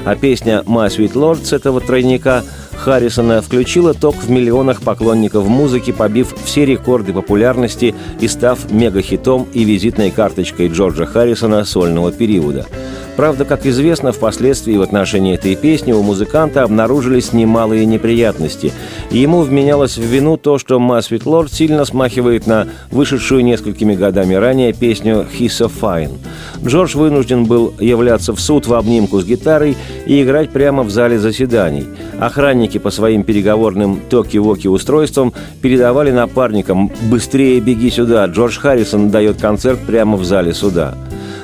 А 0.10 0.16
песня 0.16 0.64
«My 0.66 0.88
Sweet 0.88 1.14
Lord» 1.14 1.46
с 1.46 1.54
этого 1.54 1.80
тройника 1.82 2.44
Харрисона 2.76 3.44
включила 3.44 3.94
ток 3.94 4.16
в 4.16 4.28
миллионах 4.28 4.82
поклонников 4.82 5.48
музыки, 5.48 5.92
побив 5.92 6.34
все 6.46 6.66
рекорды 6.66 7.14
популярности 7.14 7.94
и 8.20 8.28
став 8.28 8.72
мегахитом 8.72 9.48
и 9.54 9.64
визитной 9.64 10.10
карточкой 10.10 10.70
Джорджа 10.70 11.06
Харрисона 11.06 11.64
сольного 11.64 12.12
периода– 12.12 12.66
Правда, 13.20 13.44
как 13.44 13.66
известно, 13.66 14.14
впоследствии 14.14 14.78
в 14.78 14.82
отношении 14.82 15.34
этой 15.34 15.54
песни 15.58 15.92
у 15.92 16.02
музыканта 16.02 16.64
обнаружились 16.64 17.34
немалые 17.34 17.86
неприятности. 17.86 18.72
Ему 19.12 19.42
вменялось 19.42 19.98
в 19.98 20.04
вину 20.06 20.38
то, 20.38 20.58
что 20.58 20.78
«My 20.78 21.00
Sweet 21.00 21.24
Lord» 21.26 21.54
сильно 21.54 21.84
смахивает 21.84 22.48
на 22.48 22.70
вышедшую 22.92 23.44
несколькими 23.44 23.94
годами 23.94 24.36
ранее 24.36 24.72
песню 24.72 25.28
«He's 25.38 25.48
so 25.48 25.70
fine». 25.70 26.18
Джордж 26.66 26.96
вынужден 26.96 27.44
был 27.44 27.74
являться 27.82 28.34
в 28.34 28.40
суд 28.40 28.68
в 28.68 28.74
обнимку 28.74 29.20
с 29.20 29.26
гитарой 29.26 29.76
и 30.06 30.24
играть 30.24 30.52
прямо 30.52 30.84
в 30.84 30.90
зале 30.90 31.20
заседаний. 31.20 31.88
Охранники 32.22 32.78
по 32.78 32.90
своим 32.90 33.24
переговорным 33.24 34.00
токи-воки 34.10 34.70
устройствам 34.70 35.34
передавали 35.62 36.12
напарникам 36.12 36.90
«Быстрее 37.12 37.60
беги 37.60 37.90
сюда! 37.90 38.26
Джордж 38.28 38.58
Харрисон 38.58 39.10
дает 39.10 39.42
концерт 39.42 39.80
прямо 39.86 40.16
в 40.16 40.24
зале 40.24 40.54
суда». 40.54 40.96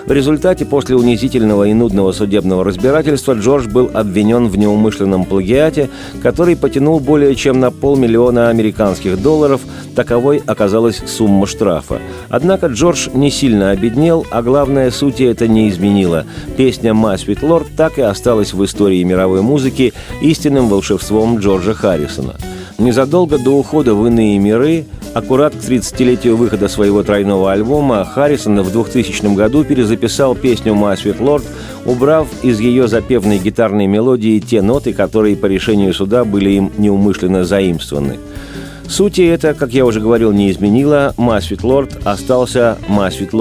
В 0.06 0.12
результате, 0.12 0.66
после 0.66 0.96
унизительного 0.96 1.64
и 1.64 1.74
нудного 1.74 2.12
судебного 2.12 2.64
разбирательства, 2.64 3.34
Джордж 3.34 3.68
был 3.68 3.90
обвинен 3.92 4.48
в 4.48 4.56
неумышленном 4.56 5.26
плагиате, 5.26 5.90
который 6.22 6.56
потянул 6.56 7.00
более 7.00 7.34
чем 7.34 7.60
на 7.60 7.72
полмиллиона 7.72 8.50
американских 8.50 9.20
долларов. 9.20 9.62
Таковой 9.96 10.44
оказалась 10.46 11.02
сумма 11.08 11.48
штрафа. 11.48 12.00
Однако 12.30 12.68
Джордж 12.68 13.10
не 13.16 13.32
сильно 13.32 13.72
обеднел, 13.72 14.28
а 14.30 14.44
главное, 14.44 14.92
сути 14.92 15.24
это 15.24 15.48
не 15.48 15.70
изменило. 15.70 16.26
Песня 16.56 16.92
«My 16.92 17.16
Sweet 17.16 17.42
Lord» 17.42 17.68
так 17.76 17.98
и 17.98 18.04
осталась 18.04 18.54
в 18.54 18.64
истории 18.64 19.02
мировой 19.02 19.42
музыки 19.42 19.94
истинным 20.22 20.68
волшебством 20.70 21.40
Джорджа 21.40 21.74
Харрисона. 21.74 22.36
Незадолго 22.78 23.38
до 23.38 23.52
ухода 23.52 23.94
в 23.94 24.06
иные 24.06 24.38
миры 24.38 24.86
Аккурат 25.16 25.56
к 25.56 25.60
30-летию 25.60 26.36
выхода 26.36 26.68
своего 26.68 27.02
тройного 27.02 27.54
альбома 27.54 28.04
Харрисон 28.04 28.62
в 28.62 28.70
2000 28.70 29.34
году 29.34 29.64
перезаписал 29.64 30.36
песню 30.36 30.74
«My 30.74 30.96
Sweet 30.96 31.20
Lord», 31.20 31.44
убрав 31.86 32.28
из 32.44 32.60
ее 32.60 32.90
запевной 32.90 33.38
гитарной 33.38 33.88
мелодии 33.88 34.40
те 34.40 34.62
ноты, 34.62 34.92
которые 34.92 35.38
по 35.38 35.46
решению 35.46 35.94
суда 35.94 36.26
были 36.26 36.50
им 36.50 36.70
неумышленно 36.78 37.46
заимствованы. 37.46 38.18
Сути 38.90 39.22
это, 39.22 39.54
как 39.54 39.72
я 39.72 39.86
уже 39.86 40.02
говорил, 40.02 40.34
не 40.34 40.52
изменило, 40.52 41.14
«My 41.18 41.40
Sweet 41.40 41.62
Lord» 41.62 42.04
остался 42.04 42.78
«My 42.90 43.10
Sweet 43.10 43.32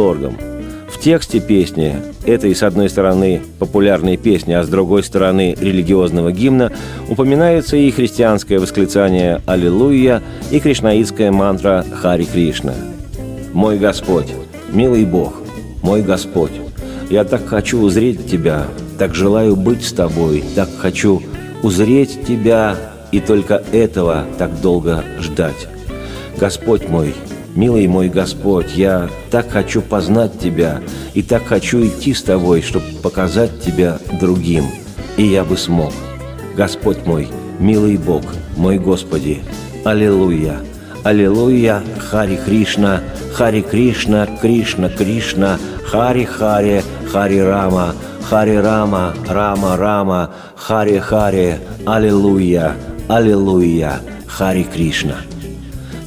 Lord'ом» 0.94 1.04
тексте 1.04 1.38
песни, 1.38 1.96
этой, 2.24 2.54
с 2.54 2.62
одной 2.62 2.88
стороны, 2.88 3.42
популярной 3.58 4.16
песни, 4.16 4.54
а 4.54 4.62
с 4.62 4.68
другой 4.68 5.02
стороны, 5.02 5.54
религиозного 5.60 6.32
гимна, 6.32 6.72
упоминается 7.10 7.76
и 7.76 7.90
христианское 7.90 8.58
восклицание 8.58 9.42
«Аллилуйя» 9.44 10.22
и 10.50 10.60
кришнаитская 10.60 11.30
мантра 11.30 11.84
«Хари 11.92 12.24
Кришна». 12.24 12.72
«Мой 13.52 13.78
Господь, 13.78 14.28
милый 14.72 15.04
Бог, 15.04 15.34
мой 15.82 16.00
Господь, 16.00 16.52
я 17.10 17.24
так 17.24 17.46
хочу 17.46 17.80
узреть 17.80 18.30
Тебя, 18.30 18.66
так 18.98 19.14
желаю 19.14 19.56
быть 19.56 19.84
с 19.84 19.92
Тобой, 19.92 20.42
так 20.54 20.70
хочу 20.78 21.22
узреть 21.62 22.26
Тебя 22.26 22.76
и 23.12 23.20
только 23.20 23.62
этого 23.72 24.24
так 24.38 24.58
долго 24.62 25.04
ждать. 25.20 25.68
Господь 26.38 26.88
мой, 26.88 27.14
Милый 27.54 27.86
мой 27.86 28.08
Господь, 28.08 28.74
я 28.74 29.08
так 29.30 29.48
хочу 29.48 29.80
познать 29.80 30.38
Тебя 30.40 30.80
и 31.14 31.22
так 31.22 31.46
хочу 31.46 31.86
идти 31.86 32.12
с 32.12 32.22
Тобой, 32.22 32.62
чтобы 32.62 32.86
показать 33.00 33.60
Тебя 33.60 33.98
другим, 34.20 34.64
и 35.16 35.24
я 35.24 35.44
бы 35.44 35.56
смог. 35.56 35.92
Господь 36.56 37.06
мой, 37.06 37.28
милый 37.60 37.96
Бог, 37.96 38.22
мой 38.56 38.78
Господи, 38.78 39.42
Аллилуйя, 39.84 40.56
Аллилуйя, 41.04 41.82
Хари 42.10 42.40
Кришна, 42.44 43.00
Хари 43.34 43.60
Кришна, 43.60 44.26
Кришна, 44.40 44.88
Кришна, 44.88 45.58
Хари 45.84 46.24
Хари, 46.24 46.82
Хари 47.12 47.38
Рама, 47.38 47.94
Хари 48.28 48.56
Рама, 48.56 49.14
Рама 49.28 49.76
Рама, 49.76 50.30
Хари 50.56 50.98
Хари, 50.98 51.58
Аллилуйя, 51.86 52.74
Аллилуйя, 53.08 54.00
Хари 54.26 54.64
Кришна. 54.64 55.16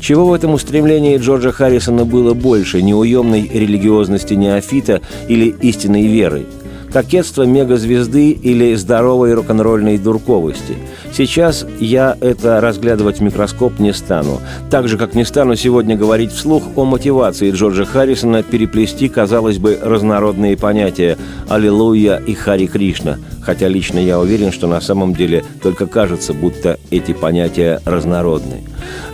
Чего 0.07 0.25
в 0.27 0.31
этом 0.31 0.53
устремлении 0.53 1.17
Джорджа 1.17 1.51
Харрисона 1.51 2.05
было 2.05 2.33
больше– 2.33 2.81
неуемной 2.81 3.41
религиозности 3.53 4.35
неофита 4.35 5.01
или 5.27 5.53
истинной 5.59 6.07
веры? 6.07 6.45
Кокетство 6.93 7.43
мегазвезды 7.43 8.31
или 8.31 8.73
здоровой 8.75 9.33
рок-н-ролльной 9.33 9.97
дурковости– 9.97 10.77
Сейчас 11.17 11.65
я 11.79 12.15
это 12.21 12.61
разглядывать 12.61 13.17
в 13.17 13.21
микроскоп 13.23 13.79
не 13.79 13.91
стану. 13.91 14.39
Так 14.69 14.87
же, 14.87 14.99
как 14.99 15.15
не 15.15 15.25
стану 15.25 15.55
сегодня 15.55 15.97
говорить 15.97 16.31
вслух 16.31 16.61
о 16.75 16.85
мотивации 16.85 17.49
Джорджа 17.49 17.85
Харрисона 17.85 18.43
переплести, 18.43 19.09
казалось 19.09 19.57
бы, 19.57 19.79
разнородные 19.81 20.55
понятия 20.55 21.17
«Аллилуйя» 21.49 22.17
и 22.17 22.35
«Хари 22.35 22.67
Кришна», 22.67 23.17
хотя 23.41 23.67
лично 23.67 23.97
я 23.97 24.19
уверен, 24.19 24.51
что 24.51 24.67
на 24.67 24.79
самом 24.79 25.15
деле 25.15 25.43
только 25.63 25.87
кажется, 25.87 26.35
будто 26.35 26.79
эти 26.91 27.13
понятия 27.13 27.81
разнородны. 27.83 28.61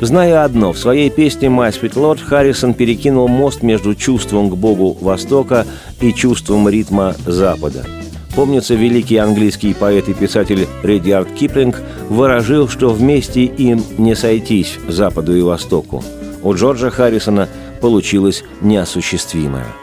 Зная 0.01 0.43
одно, 0.43 0.73
в 0.73 0.77
своей 0.77 1.09
песне 1.09 1.47
«My 1.47 1.71
Sweet 1.71 1.93
Lord» 1.93 2.19
Харрисон 2.21 2.73
перекинул 2.73 3.29
мост 3.29 3.63
между 3.63 3.95
чувством 3.95 4.49
к 4.49 4.57
Богу 4.57 4.97
Востока 4.99 5.65
и 6.01 6.11
чувством 6.11 6.67
ритма 6.67 7.15
Запада– 7.25 7.85
Помнится, 8.35 8.73
великий 8.73 9.17
английский 9.17 9.73
поэт 9.73 10.09
и 10.09 10.13
писатель 10.13 10.67
Редиард 10.81 11.31
Киплинг 11.33 11.81
выражил, 12.09 12.67
что 12.67 12.89
вместе 12.89 13.43
им 13.43 13.83
не 13.97 14.15
сойтись 14.15 14.79
Западу 14.87 15.35
и 15.35 15.41
Востоку. 15.41 16.03
У 16.41 16.53
Джорджа 16.53 16.89
Харрисона 16.89 17.47
получилось 17.79 18.43
неосуществимое– 18.61 19.67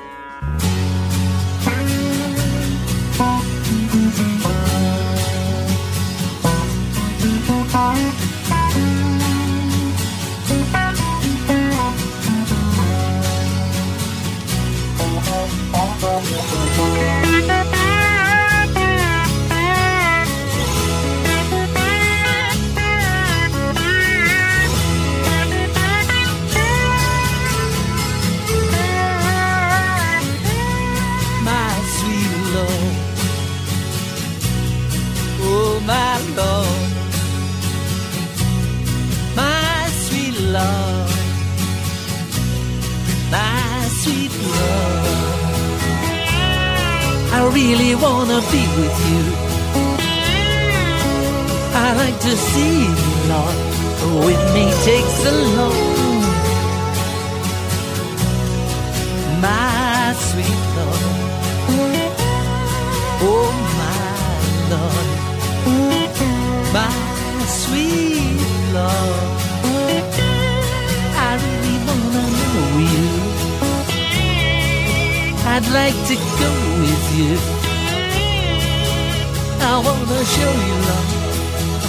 wanna 79.87 80.21
show 80.25 80.53
you 80.69 80.77
love, 80.89 81.11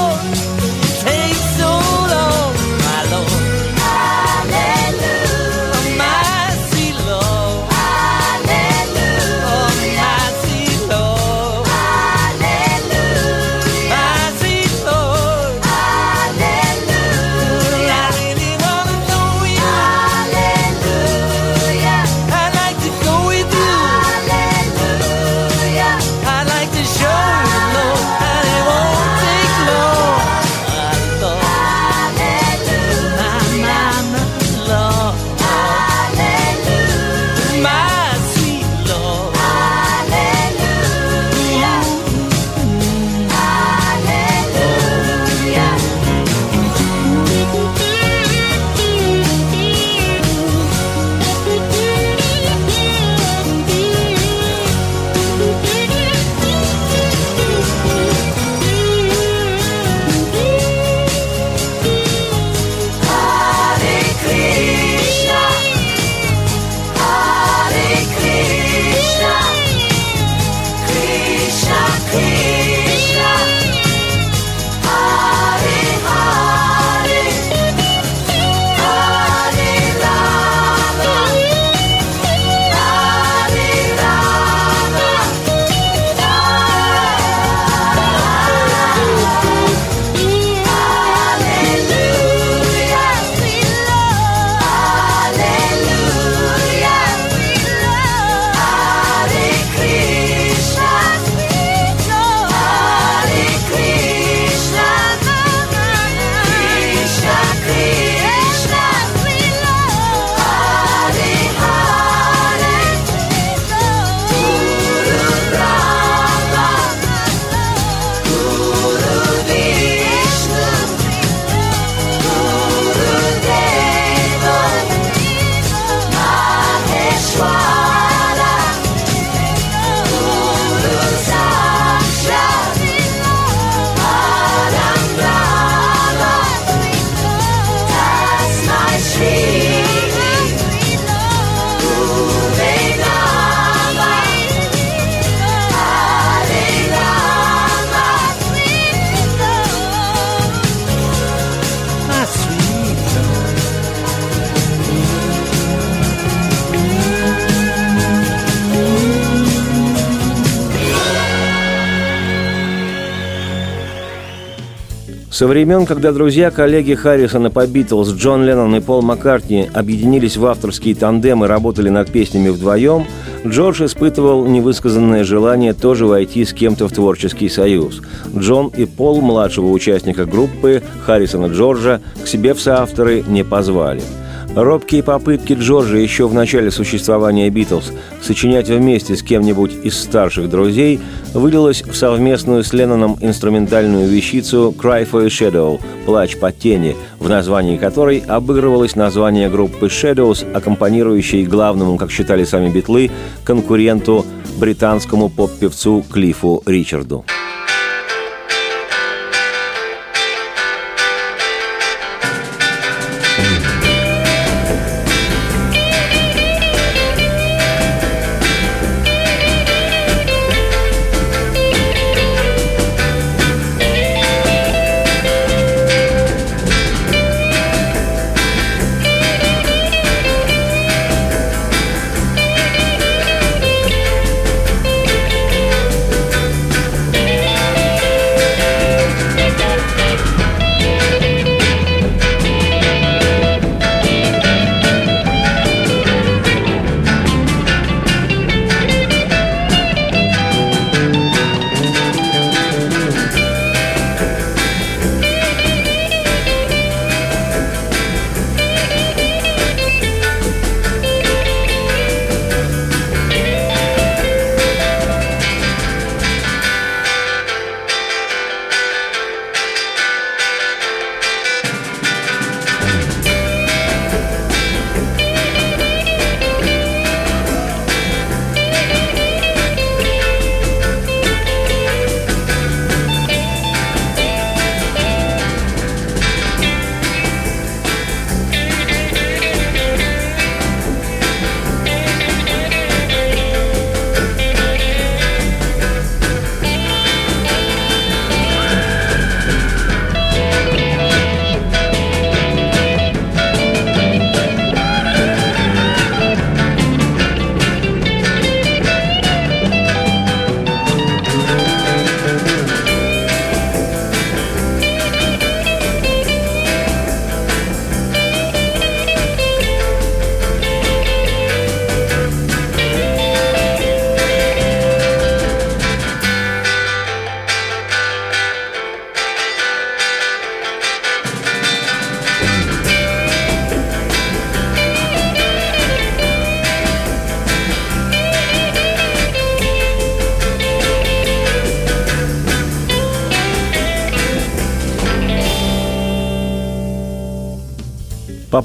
Со 165.36 165.46
времен, 165.46 165.84
когда 165.84 166.12
друзья, 166.12 166.50
коллеги 166.50 166.94
Харрисона 166.94 167.50
по 167.50 167.66
Битлз, 167.66 168.14
Джон 168.14 168.46
Леннон 168.46 168.74
и 168.74 168.80
Пол 168.80 169.02
Маккартни 169.02 169.68
объединились 169.70 170.38
в 170.38 170.46
авторские 170.46 170.94
тандемы 170.94 171.44
и 171.44 171.48
работали 171.50 171.90
над 171.90 172.10
песнями 172.10 172.48
вдвоем, 172.48 173.04
Джордж 173.46 173.84
испытывал 173.84 174.46
невысказанное 174.46 175.24
желание 175.24 175.74
тоже 175.74 176.06
войти 176.06 176.46
с 176.46 176.54
кем-то 176.54 176.88
в 176.88 176.92
творческий 176.92 177.50
союз. 177.50 178.00
Джон 178.34 178.72
и 178.74 178.86
Пол, 178.86 179.20
младшего 179.20 179.66
участника 179.66 180.24
группы, 180.24 180.82
Харрисона 181.04 181.52
Джорджа, 181.52 182.00
к 182.24 182.26
себе 182.26 182.54
в 182.54 182.60
соавторы 182.62 183.22
не 183.28 183.44
позвали– 183.44 184.00
Робкие 184.56 185.02
попытки 185.02 185.52
Джорджа 185.52 185.98
еще 185.98 186.26
в 186.26 186.32
начале 186.32 186.70
существования 186.70 187.50
«Битлз» 187.50 187.92
сочинять 188.22 188.70
вместе 188.70 189.14
с 189.14 189.22
кем-нибудь 189.22 189.72
из 189.82 190.00
старших 190.00 190.48
друзей 190.48 190.98
вылилось 191.34 191.82
в 191.82 191.94
совместную 191.94 192.64
с 192.64 192.72
Ленноном 192.72 193.18
инструментальную 193.20 194.08
вещицу 194.08 194.74
«Cry 194.74 195.06
for 195.06 195.24
a 195.24 195.26
Shadow»– 195.26 195.78
«Плач 196.06 196.38
по 196.38 196.52
тени», 196.52 196.96
в 197.18 197.28
названии 197.28 197.76
которой 197.76 198.20
обыгрывалось 198.26 198.96
название 198.96 199.50
группы 199.50 199.88
«Shadows», 199.88 200.50
аккомпанирующей 200.50 201.44
главному, 201.44 201.98
как 201.98 202.10
считали 202.10 202.44
сами 202.44 202.70
битлы, 202.70 203.10
конкуренту 203.44 204.24
британскому 204.56 205.28
поп-певцу 205.28 206.02
Клиффу 206.10 206.62
Ричарду. 206.64 207.26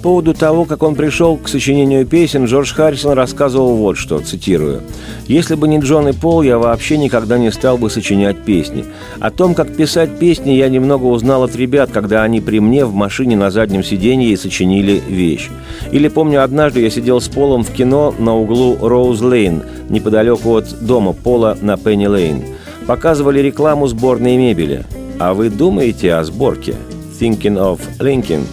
Поводу 0.02 0.34
того, 0.34 0.66
как 0.66 0.84
он 0.84 0.95
пришел 0.95 1.38
к 1.38 1.47
сочинению 1.47 2.06
песен, 2.06 2.45
Джордж 2.45 2.74
Харрисон 2.74 3.14
рассказывал 3.14 3.76
вот 3.76 3.97
что, 3.97 4.20
цитирую. 4.20 4.82
«Если 5.28 5.56
бы 5.56 5.68
не 5.68 5.80
Джон 5.80 6.10
и 6.10 6.14
Пол, 6.14 6.41
я 6.41 6.58
вообще 6.58 6.97
никогда 6.97 7.38
не 7.38 7.52
стал 7.52 7.78
бы 7.78 7.89
сочинять 7.89 8.38
песни. 8.43 8.86
О 9.20 9.32
том, 9.32 9.54
как 9.54 9.76
писать 9.76 10.20
песни, 10.20 10.52
я 10.52 10.70
немного 10.70 11.06
узнал 11.06 11.43
от 11.43 11.56
ребят, 11.56 11.91
когда 11.91 12.24
они 12.24 12.41
при 12.41 12.60
мне 12.60 12.86
в 12.86 12.93
машине 12.93 13.36
на 13.36 13.52
заднем 13.52 13.84
сиденье 13.84 14.36
сочинили 14.38 15.02
вещь. 15.08 15.49
Или 15.91 16.08
помню, 16.08 16.43
однажды 16.43 16.82
я 16.82 16.89
сидел 16.89 17.22
с 17.22 17.28
Полом 17.28 17.64
в 17.64 17.72
кино 17.72 18.14
на 18.18 18.36
углу 18.36 18.78
Роуз-Лейн, 18.82 19.64
неподалеку 19.89 20.56
от 20.56 20.86
дома 20.86 21.14
Пола 21.14 21.58
на 21.62 21.78
Пенни-Лейн. 21.78 22.43
Показывали 22.88 23.39
рекламу 23.39 23.88
сборной 23.88 24.38
мебели. 24.38 24.86
А 25.20 25.34
вы 25.34 25.49
думаете 25.49 26.16
о 26.16 26.24
сборке? 26.24 26.76
Thinking 27.20 27.58
of 27.58 27.80
Lincoln– 27.99 28.43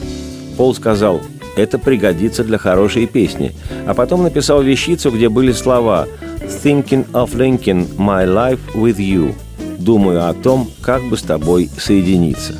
Пол 0.58 0.74
сказал, 0.74 1.20
это 1.58 1.78
пригодится 1.78 2.44
для 2.44 2.58
хорошей 2.58 3.06
песни, 3.06 3.52
а 3.86 3.94
потом 3.94 4.22
написал 4.22 4.62
вещицу, 4.62 5.10
где 5.10 5.28
были 5.28 5.52
слова 5.52 6.06
«Thinking 6.62 7.10
of 7.12 7.34
linking 7.34 7.96
my 7.96 8.26
life 8.26 8.60
with 8.74 8.96
you» 8.96 9.34
«Думаю 9.78 10.28
о 10.28 10.34
том, 10.34 10.70
как 10.80 11.02
бы 11.02 11.16
с 11.16 11.22
тобой 11.22 11.68
соединиться». 11.78 12.54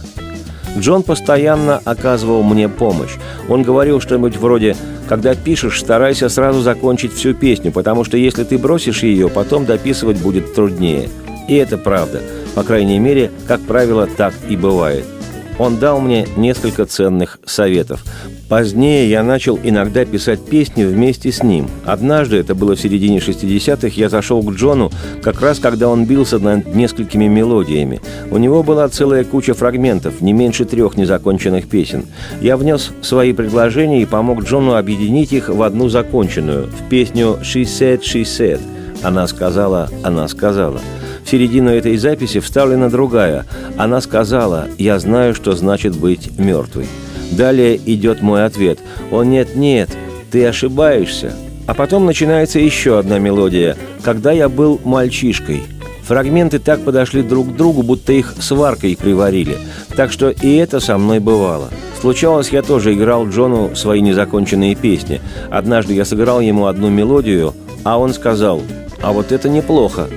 Джон 0.76 1.03
постоянно 1.03 1.78
оказывал 1.84 2.42
мне 2.42 2.68
помощь. 2.68 3.16
Он 3.49 3.62
говорил 3.62 4.01
что-нибудь 4.01 4.36
вроде 4.36 4.76
«Когда 5.09 5.34
пишешь, 5.34 5.80
старайся 5.80 6.28
сразу 6.28 6.61
закончить 6.61 7.12
всю 7.12 7.34
песню, 7.34 7.72
потому 7.72 8.05
что 8.05 8.16
если 8.16 8.44
ты 8.44 8.59
бросишь 8.59 9.03
ее, 9.03 9.28
потом 9.28 9.64
дописывать 9.64 10.20
будет 10.20 10.55
труднее». 10.55 11.09
И 11.49 11.55
это 11.55 11.78
правда. 11.78 12.20
По 12.55 12.62
крайней 12.62 12.99
мере, 12.99 13.30
как 13.46 13.61
правило, 13.62 14.07
так 14.07 14.34
и 14.49 14.57
бывает– 14.57 15.05
он 15.59 15.78
дал 15.78 16.00
мне 16.00 16.26
несколько 16.36 16.86
ценных 16.86 17.38
советов. 17.44 18.04
Позднее 18.48 19.11
я 19.11 19.22
начал 19.22 19.59
иногда 19.62 20.04
писать 20.04 20.44
песни 20.44 20.84
вместе 20.84 21.30
с 21.30 21.42
ним. 21.42 21.68
Однажды, 21.84 22.36
это 22.36 22.54
было 22.54 22.76
в 22.76 22.80
середине 22.80 23.18
60-х, 23.18 23.88
я 23.88 24.09
зашел 24.09 24.42
к 24.42 24.52
Джону, 24.52 24.90
как 25.22 25.42
раз 25.42 25.59
когда 25.59 25.88
он 25.88 26.06
бился 26.06 26.38
над 26.38 26.74
несколькими 26.74 27.26
мелодиями. 27.26 28.00
У 28.30 28.38
него 28.38 28.62
была 28.62 28.88
целая 28.88 29.24
куча 29.24 29.52
фрагментов, 29.52 30.20
не 30.20 30.32
меньше 30.32 30.64
трех 30.64 30.96
незаконченных 30.96 31.68
песен. 31.68 32.06
Я 32.40 32.56
внес 32.56 32.90
свои 33.02 33.32
предложения 33.32 34.00
и 34.02 34.06
помог 34.06 34.44
Джону 34.44 34.76
объединить 34.76 35.32
их 35.32 35.48
в 35.48 35.62
одну 35.62 35.88
законченную, 35.88 36.68
в 36.68 36.88
песню 36.88 37.38
«She 37.42 37.62
said, 37.62 38.00
she 38.00 38.22
said». 38.22 38.61
Она 39.02 39.26
сказала, 39.26 39.90
она 40.02 40.26
сказала– 40.28 40.80
в 41.28 41.30
середину 41.30 41.68
этой 41.68 41.94
записи 41.98 42.40
вставлена 42.40 42.88
другая. 42.88 43.44
Она 43.76 44.00
сказала 44.00 44.66
«Я 44.78 44.98
знаю, 44.98 45.34
что 45.34 45.52
значит 45.52 45.94
быть 45.94 46.38
мертвой». 46.38 46.86
Далее 47.32 47.76
идет 47.76 48.22
мой 48.22 48.46
ответ 48.46 48.78
«О, 49.10 49.22
нет-нет, 49.24 49.90
ты 50.30 50.46
ошибаешься». 50.46 51.34
А 51.66 51.74
потом 51.74 52.06
начинается 52.06 52.58
еще 52.58 52.98
одна 52.98 53.18
мелодия 53.18 53.76
«Когда 54.02 54.32
я 54.32 54.48
был 54.48 54.80
мальчишкой». 54.82 55.64
Фрагменты 56.04 56.58
так 56.60 56.80
подошли 56.80 57.20
друг 57.20 57.52
к 57.52 57.56
другу, 57.56 57.82
будто 57.82 58.14
их 58.14 58.32
сваркой 58.40 58.96
приварили. 58.96 59.58
Так 59.96 60.10
что 60.10 60.30
и 60.30 60.56
это 60.56 60.80
со 60.80 60.96
мной 60.96 61.18
бывало. 61.18 61.68
Случалось, 62.00 62.48
я 62.48 62.62
тоже 62.62 62.94
играл 62.94 63.28
Джону 63.28 63.76
свои 63.76 64.00
незаконченные 64.00 64.74
песни. 64.74 65.20
Однажды 65.50 65.92
я 65.92 66.06
сыграл 66.06 66.40
ему 66.40 66.64
одну 66.64 66.88
мелодию, 66.88 67.52
а 67.84 67.98
он 67.98 68.14
сказал 68.14 68.62
«А 69.02 69.12
вот 69.12 69.30
это 69.30 69.50
неплохо» 69.50 70.08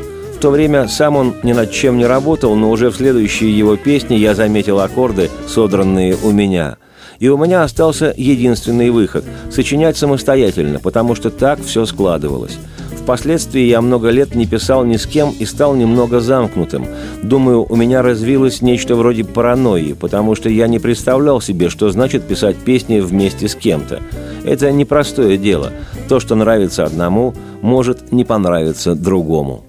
то 0.41 0.49
время 0.49 0.87
сам 0.87 1.17
он 1.17 1.35
ни 1.43 1.53
над 1.53 1.71
чем 1.71 1.99
не 1.99 2.05
работал, 2.07 2.55
но 2.55 2.71
уже 2.71 2.89
в 2.89 2.95
следующей 2.95 3.51
его 3.51 3.77
песне 3.77 4.17
я 4.17 4.33
заметил 4.33 4.79
аккорды, 4.79 5.29
содранные 5.47 6.17
у 6.23 6.31
меня. 6.31 6.77
И 7.19 7.29
у 7.29 7.37
меня 7.37 7.61
остался 7.61 8.11
единственный 8.17 8.89
выход– 8.89 9.23
сочинять 9.51 9.97
самостоятельно, 9.97 10.79
потому 10.79 11.13
что 11.13 11.29
так 11.29 11.63
все 11.63 11.85
складывалось. 11.85 12.57
Впоследствии 13.03 13.61
я 13.61 13.81
много 13.81 14.09
лет 14.09 14.33
не 14.33 14.47
писал 14.47 14.83
ни 14.83 14.97
с 14.97 15.05
кем 15.05 15.29
и 15.29 15.45
стал 15.45 15.75
немного 15.75 16.19
замкнутым. 16.19 16.87
Думаю, 17.21 17.63
у 17.69 17.75
меня 17.75 18.01
развилось 18.01 18.63
нечто 18.63 18.95
вроде 18.95 19.23
паранойи, 19.23 19.93
потому 19.93 20.33
что 20.33 20.49
я 20.49 20.67
не 20.67 20.79
представлял 20.79 21.39
себе, 21.39 21.69
что 21.69 21.91
значит 21.91 22.23
писать 22.23 22.57
песни 22.57 22.99
вместе 22.99 23.47
с 23.47 23.53
кем-то. 23.53 23.99
Это 24.43 24.71
непростое 24.71 25.37
дело. 25.37 25.71
То, 26.09 26.19
что 26.19 26.33
нравится 26.33 26.83
одному, 26.83 27.35
может 27.61 28.11
не 28.11 28.25
понравиться 28.25 28.95
другому. 28.95 29.65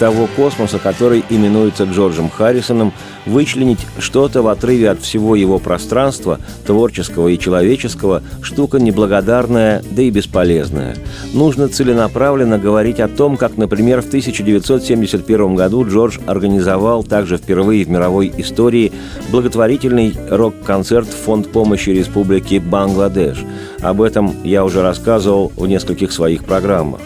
Того 0.00 0.28
космоса, 0.34 0.78
который 0.78 1.22
именуется 1.28 1.84
Джорджем 1.84 2.30
Харрисоном, 2.30 2.94
вычленить 3.26 3.80
что-то 3.98 4.40
в 4.40 4.48
отрыве 4.48 4.88
от 4.88 5.02
всего 5.02 5.36
его 5.36 5.58
пространства, 5.58 6.40
творческого 6.66 7.28
и 7.28 7.38
человеческого, 7.38 8.22
штука 8.40 8.80
неблагодарная, 8.80 9.82
да 9.90 10.00
и 10.00 10.08
бесполезная. 10.08 10.96
Нужно 11.34 11.68
целенаправленно 11.68 12.58
говорить 12.58 12.98
о 12.98 13.08
том, 13.08 13.36
как, 13.36 13.58
например, 13.58 14.00
в 14.00 14.06
1971 14.06 15.54
году 15.54 15.86
Джордж 15.86 16.18
организовал 16.26 17.04
также 17.04 17.36
впервые 17.36 17.84
в 17.84 17.90
мировой 17.90 18.32
истории 18.38 18.92
благотворительный 19.30 20.14
рок-концерт 20.30 21.08
Фонд 21.08 21.52
помощи 21.52 21.90
Республики 21.90 22.58
Бангладеш. 22.58 23.44
Об 23.82 24.00
этом 24.00 24.34
я 24.44 24.64
уже 24.64 24.80
рассказывал 24.80 25.52
в 25.56 25.66
нескольких 25.66 26.10
своих 26.10 26.46
программах. 26.46 27.00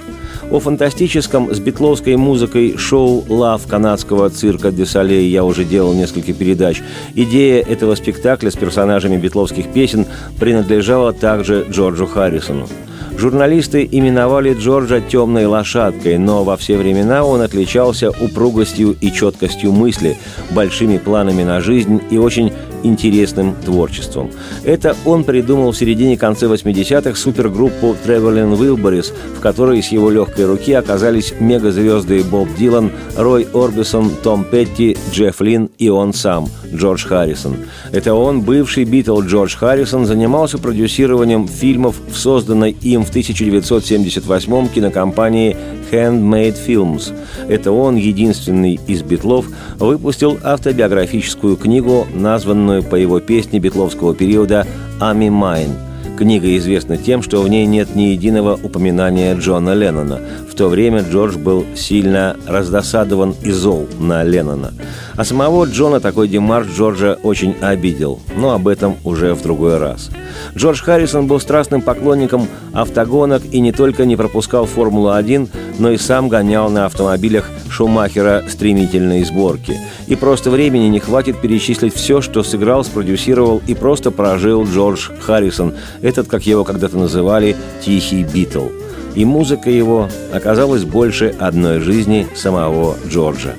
О 0.50 0.60
фантастическом 0.60 1.52
с 1.54 1.58
битловской 1.58 2.16
музыкой 2.16 2.76
шоу 2.76 3.24
«Лав» 3.28 3.66
канадского 3.66 4.28
цирка 4.30 4.70
«Де 4.70 4.86
Солей» 4.86 5.28
я 5.28 5.42
уже 5.42 5.64
делал 5.64 5.94
несколько 5.94 6.32
передач. 6.32 6.82
Идея 7.14 7.62
этого 7.62 7.94
спектакля 7.94 8.50
с 8.50 8.54
персонажами 8.54 9.16
битловских 9.16 9.72
песен 9.72 10.06
принадлежала 10.38 11.12
также 11.12 11.66
Джорджу 11.70 12.06
Харрисону. 12.06 12.68
Журналисты 13.16 13.88
именовали 13.90 14.54
Джорджа 14.54 15.00
«темной 15.00 15.46
лошадкой», 15.46 16.18
но 16.18 16.44
во 16.44 16.56
все 16.56 16.76
времена 16.76 17.24
он 17.24 17.40
отличался 17.40 18.10
упругостью 18.10 18.96
и 19.00 19.12
четкостью 19.12 19.72
мысли, 19.72 20.18
большими 20.50 20.98
планами 20.98 21.42
на 21.42 21.60
жизнь 21.60 22.00
и 22.10 22.18
очень 22.18 22.52
интересным 22.84 23.56
творчеством. 23.64 24.30
Это 24.62 24.96
он 25.04 25.24
придумал 25.24 25.72
в 25.72 25.76
середине-конце 25.76 26.46
80-х 26.46 27.16
супергруппу 27.16 27.96
Traveling 28.06 28.56
Wilburys, 28.56 29.12
в 29.36 29.40
которой 29.40 29.82
с 29.82 29.88
его 29.88 30.10
легкой 30.10 30.46
руки 30.46 30.72
оказались 30.72 31.34
мегазвезды 31.40 32.22
Боб 32.22 32.48
Дилан, 32.56 32.92
Рой 33.16 33.48
Орбисон, 33.52 34.10
Том 34.22 34.44
Петти, 34.44 34.96
Джефф 35.10 35.40
Лин 35.40 35.70
и 35.78 35.88
он 35.88 36.12
сам, 36.12 36.48
Джордж 36.72 37.06
Харрисон. 37.06 37.56
Это 37.92 38.14
он, 38.14 38.42
бывший 38.42 38.84
Битл 38.84 39.20
Джордж 39.20 39.56
Харрисон, 39.56 40.06
занимался 40.06 40.58
продюсированием 40.58 41.48
фильмов 41.48 41.96
в 42.08 42.16
созданной 42.16 42.76
им 42.82 43.04
в 43.04 43.08
1978 43.10 44.68
кинокомпании 44.68 45.56
Handmade 45.90 46.56
Films. 46.66 47.12
Это 47.48 47.72
он, 47.72 47.96
единственный 47.96 48.80
из 48.86 49.02
битлов, 49.02 49.46
выпустил 49.78 50.38
автобиографическую 50.42 51.56
книгу, 51.56 52.06
названную 52.12 52.73
по 52.82 52.96
его 52.96 53.20
песне 53.20 53.58
битловского 53.58 54.14
периода 54.14 54.66
«I 55.00 55.17
Me 55.17 55.28
Mine», 55.28 55.70
Книга 56.16 56.56
известна 56.58 56.96
тем, 56.96 57.22
что 57.22 57.42
в 57.42 57.48
ней 57.48 57.66
нет 57.66 57.96
ни 57.96 58.02
единого 58.02 58.54
упоминания 58.62 59.34
Джона 59.34 59.74
Леннона. 59.74 60.20
В 60.48 60.54
то 60.54 60.68
время 60.68 61.00
Джордж 61.00 61.36
был 61.36 61.66
сильно 61.74 62.36
раздосадован 62.46 63.34
и 63.42 63.50
зол 63.50 63.88
на 63.98 64.22
Леннона. 64.22 64.72
А 65.16 65.24
самого 65.24 65.64
Джона 65.64 65.98
такой 65.98 66.28
демарш 66.28 66.68
Джорджа 66.68 67.18
очень 67.24 67.56
обидел. 67.60 68.20
Но 68.36 68.50
об 68.50 68.68
этом 68.68 68.96
уже 69.02 69.34
в 69.34 69.42
другой 69.42 69.78
раз. 69.78 70.10
Джордж 70.56 70.82
Харрисон 70.82 71.26
был 71.26 71.40
страстным 71.40 71.82
поклонником 71.82 72.46
автогонок 72.72 73.42
и 73.50 73.58
не 73.60 73.72
только 73.72 74.04
не 74.04 74.16
пропускал 74.16 74.66
Формулу-1, 74.66 75.48
но 75.78 75.90
и 75.90 75.96
сам 75.96 76.28
гонял 76.28 76.70
на 76.70 76.86
автомобилях 76.86 77.50
Шумахера 77.68 78.44
стремительной 78.48 79.24
сборки. 79.24 79.76
И 80.06 80.14
просто 80.14 80.50
времени 80.50 80.86
не 80.86 81.00
хватит 81.00 81.40
перечислить 81.40 81.94
все, 81.94 82.20
что 82.20 82.42
сыграл, 82.42 82.84
спродюсировал 82.84 83.60
и 83.66 83.74
просто 83.74 84.10
прожил 84.10 84.64
Джордж 84.64 85.10
Харрисон, 85.20 85.74
этот, 86.04 86.28
как 86.28 86.46
его 86.46 86.62
когда-то 86.62 86.96
называли, 86.96 87.56
«тихий 87.82 88.22
Битл». 88.22 88.68
И 89.14 89.24
музыка 89.24 89.70
его 89.70 90.08
оказалась 90.32 90.84
больше 90.84 91.34
одной 91.38 91.80
жизни 91.80 92.26
самого 92.34 92.96
Джорджа. 93.08 93.54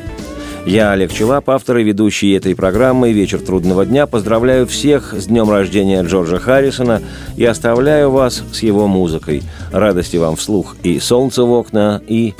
Я, 0.65 0.91
Олег 0.91 1.13
Челап, 1.13 1.49
автор 1.49 1.77
и 1.77 1.83
ведущий 1.83 2.33
этой 2.33 2.55
программы 2.55 3.13
«Вечер 3.13 3.39
трудного 3.39 3.85
дня», 3.85 4.07
поздравляю 4.07 4.67
всех 4.67 5.13
с 5.13 5.27
днем 5.27 5.49
рождения 5.49 6.03
Джорджа 6.03 6.39
Харрисона 6.39 7.01
и 7.37 7.45
оставляю 7.45 8.11
вас 8.11 8.43
с 8.51 8.63
его 8.63 8.87
музыкой. 8.87 9.43
Радости 9.71 10.17
вам 10.17 10.35
вслух 10.35 10.75
и 10.83 10.99
солнце 10.99 11.43
в 11.43 11.51
окна, 11.51 12.01
и 12.07 12.33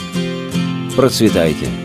процветайте! 0.96 1.85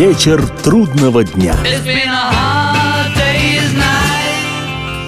Вечер 0.00 0.40
трудного 0.64 1.24
дня. 1.24 1.54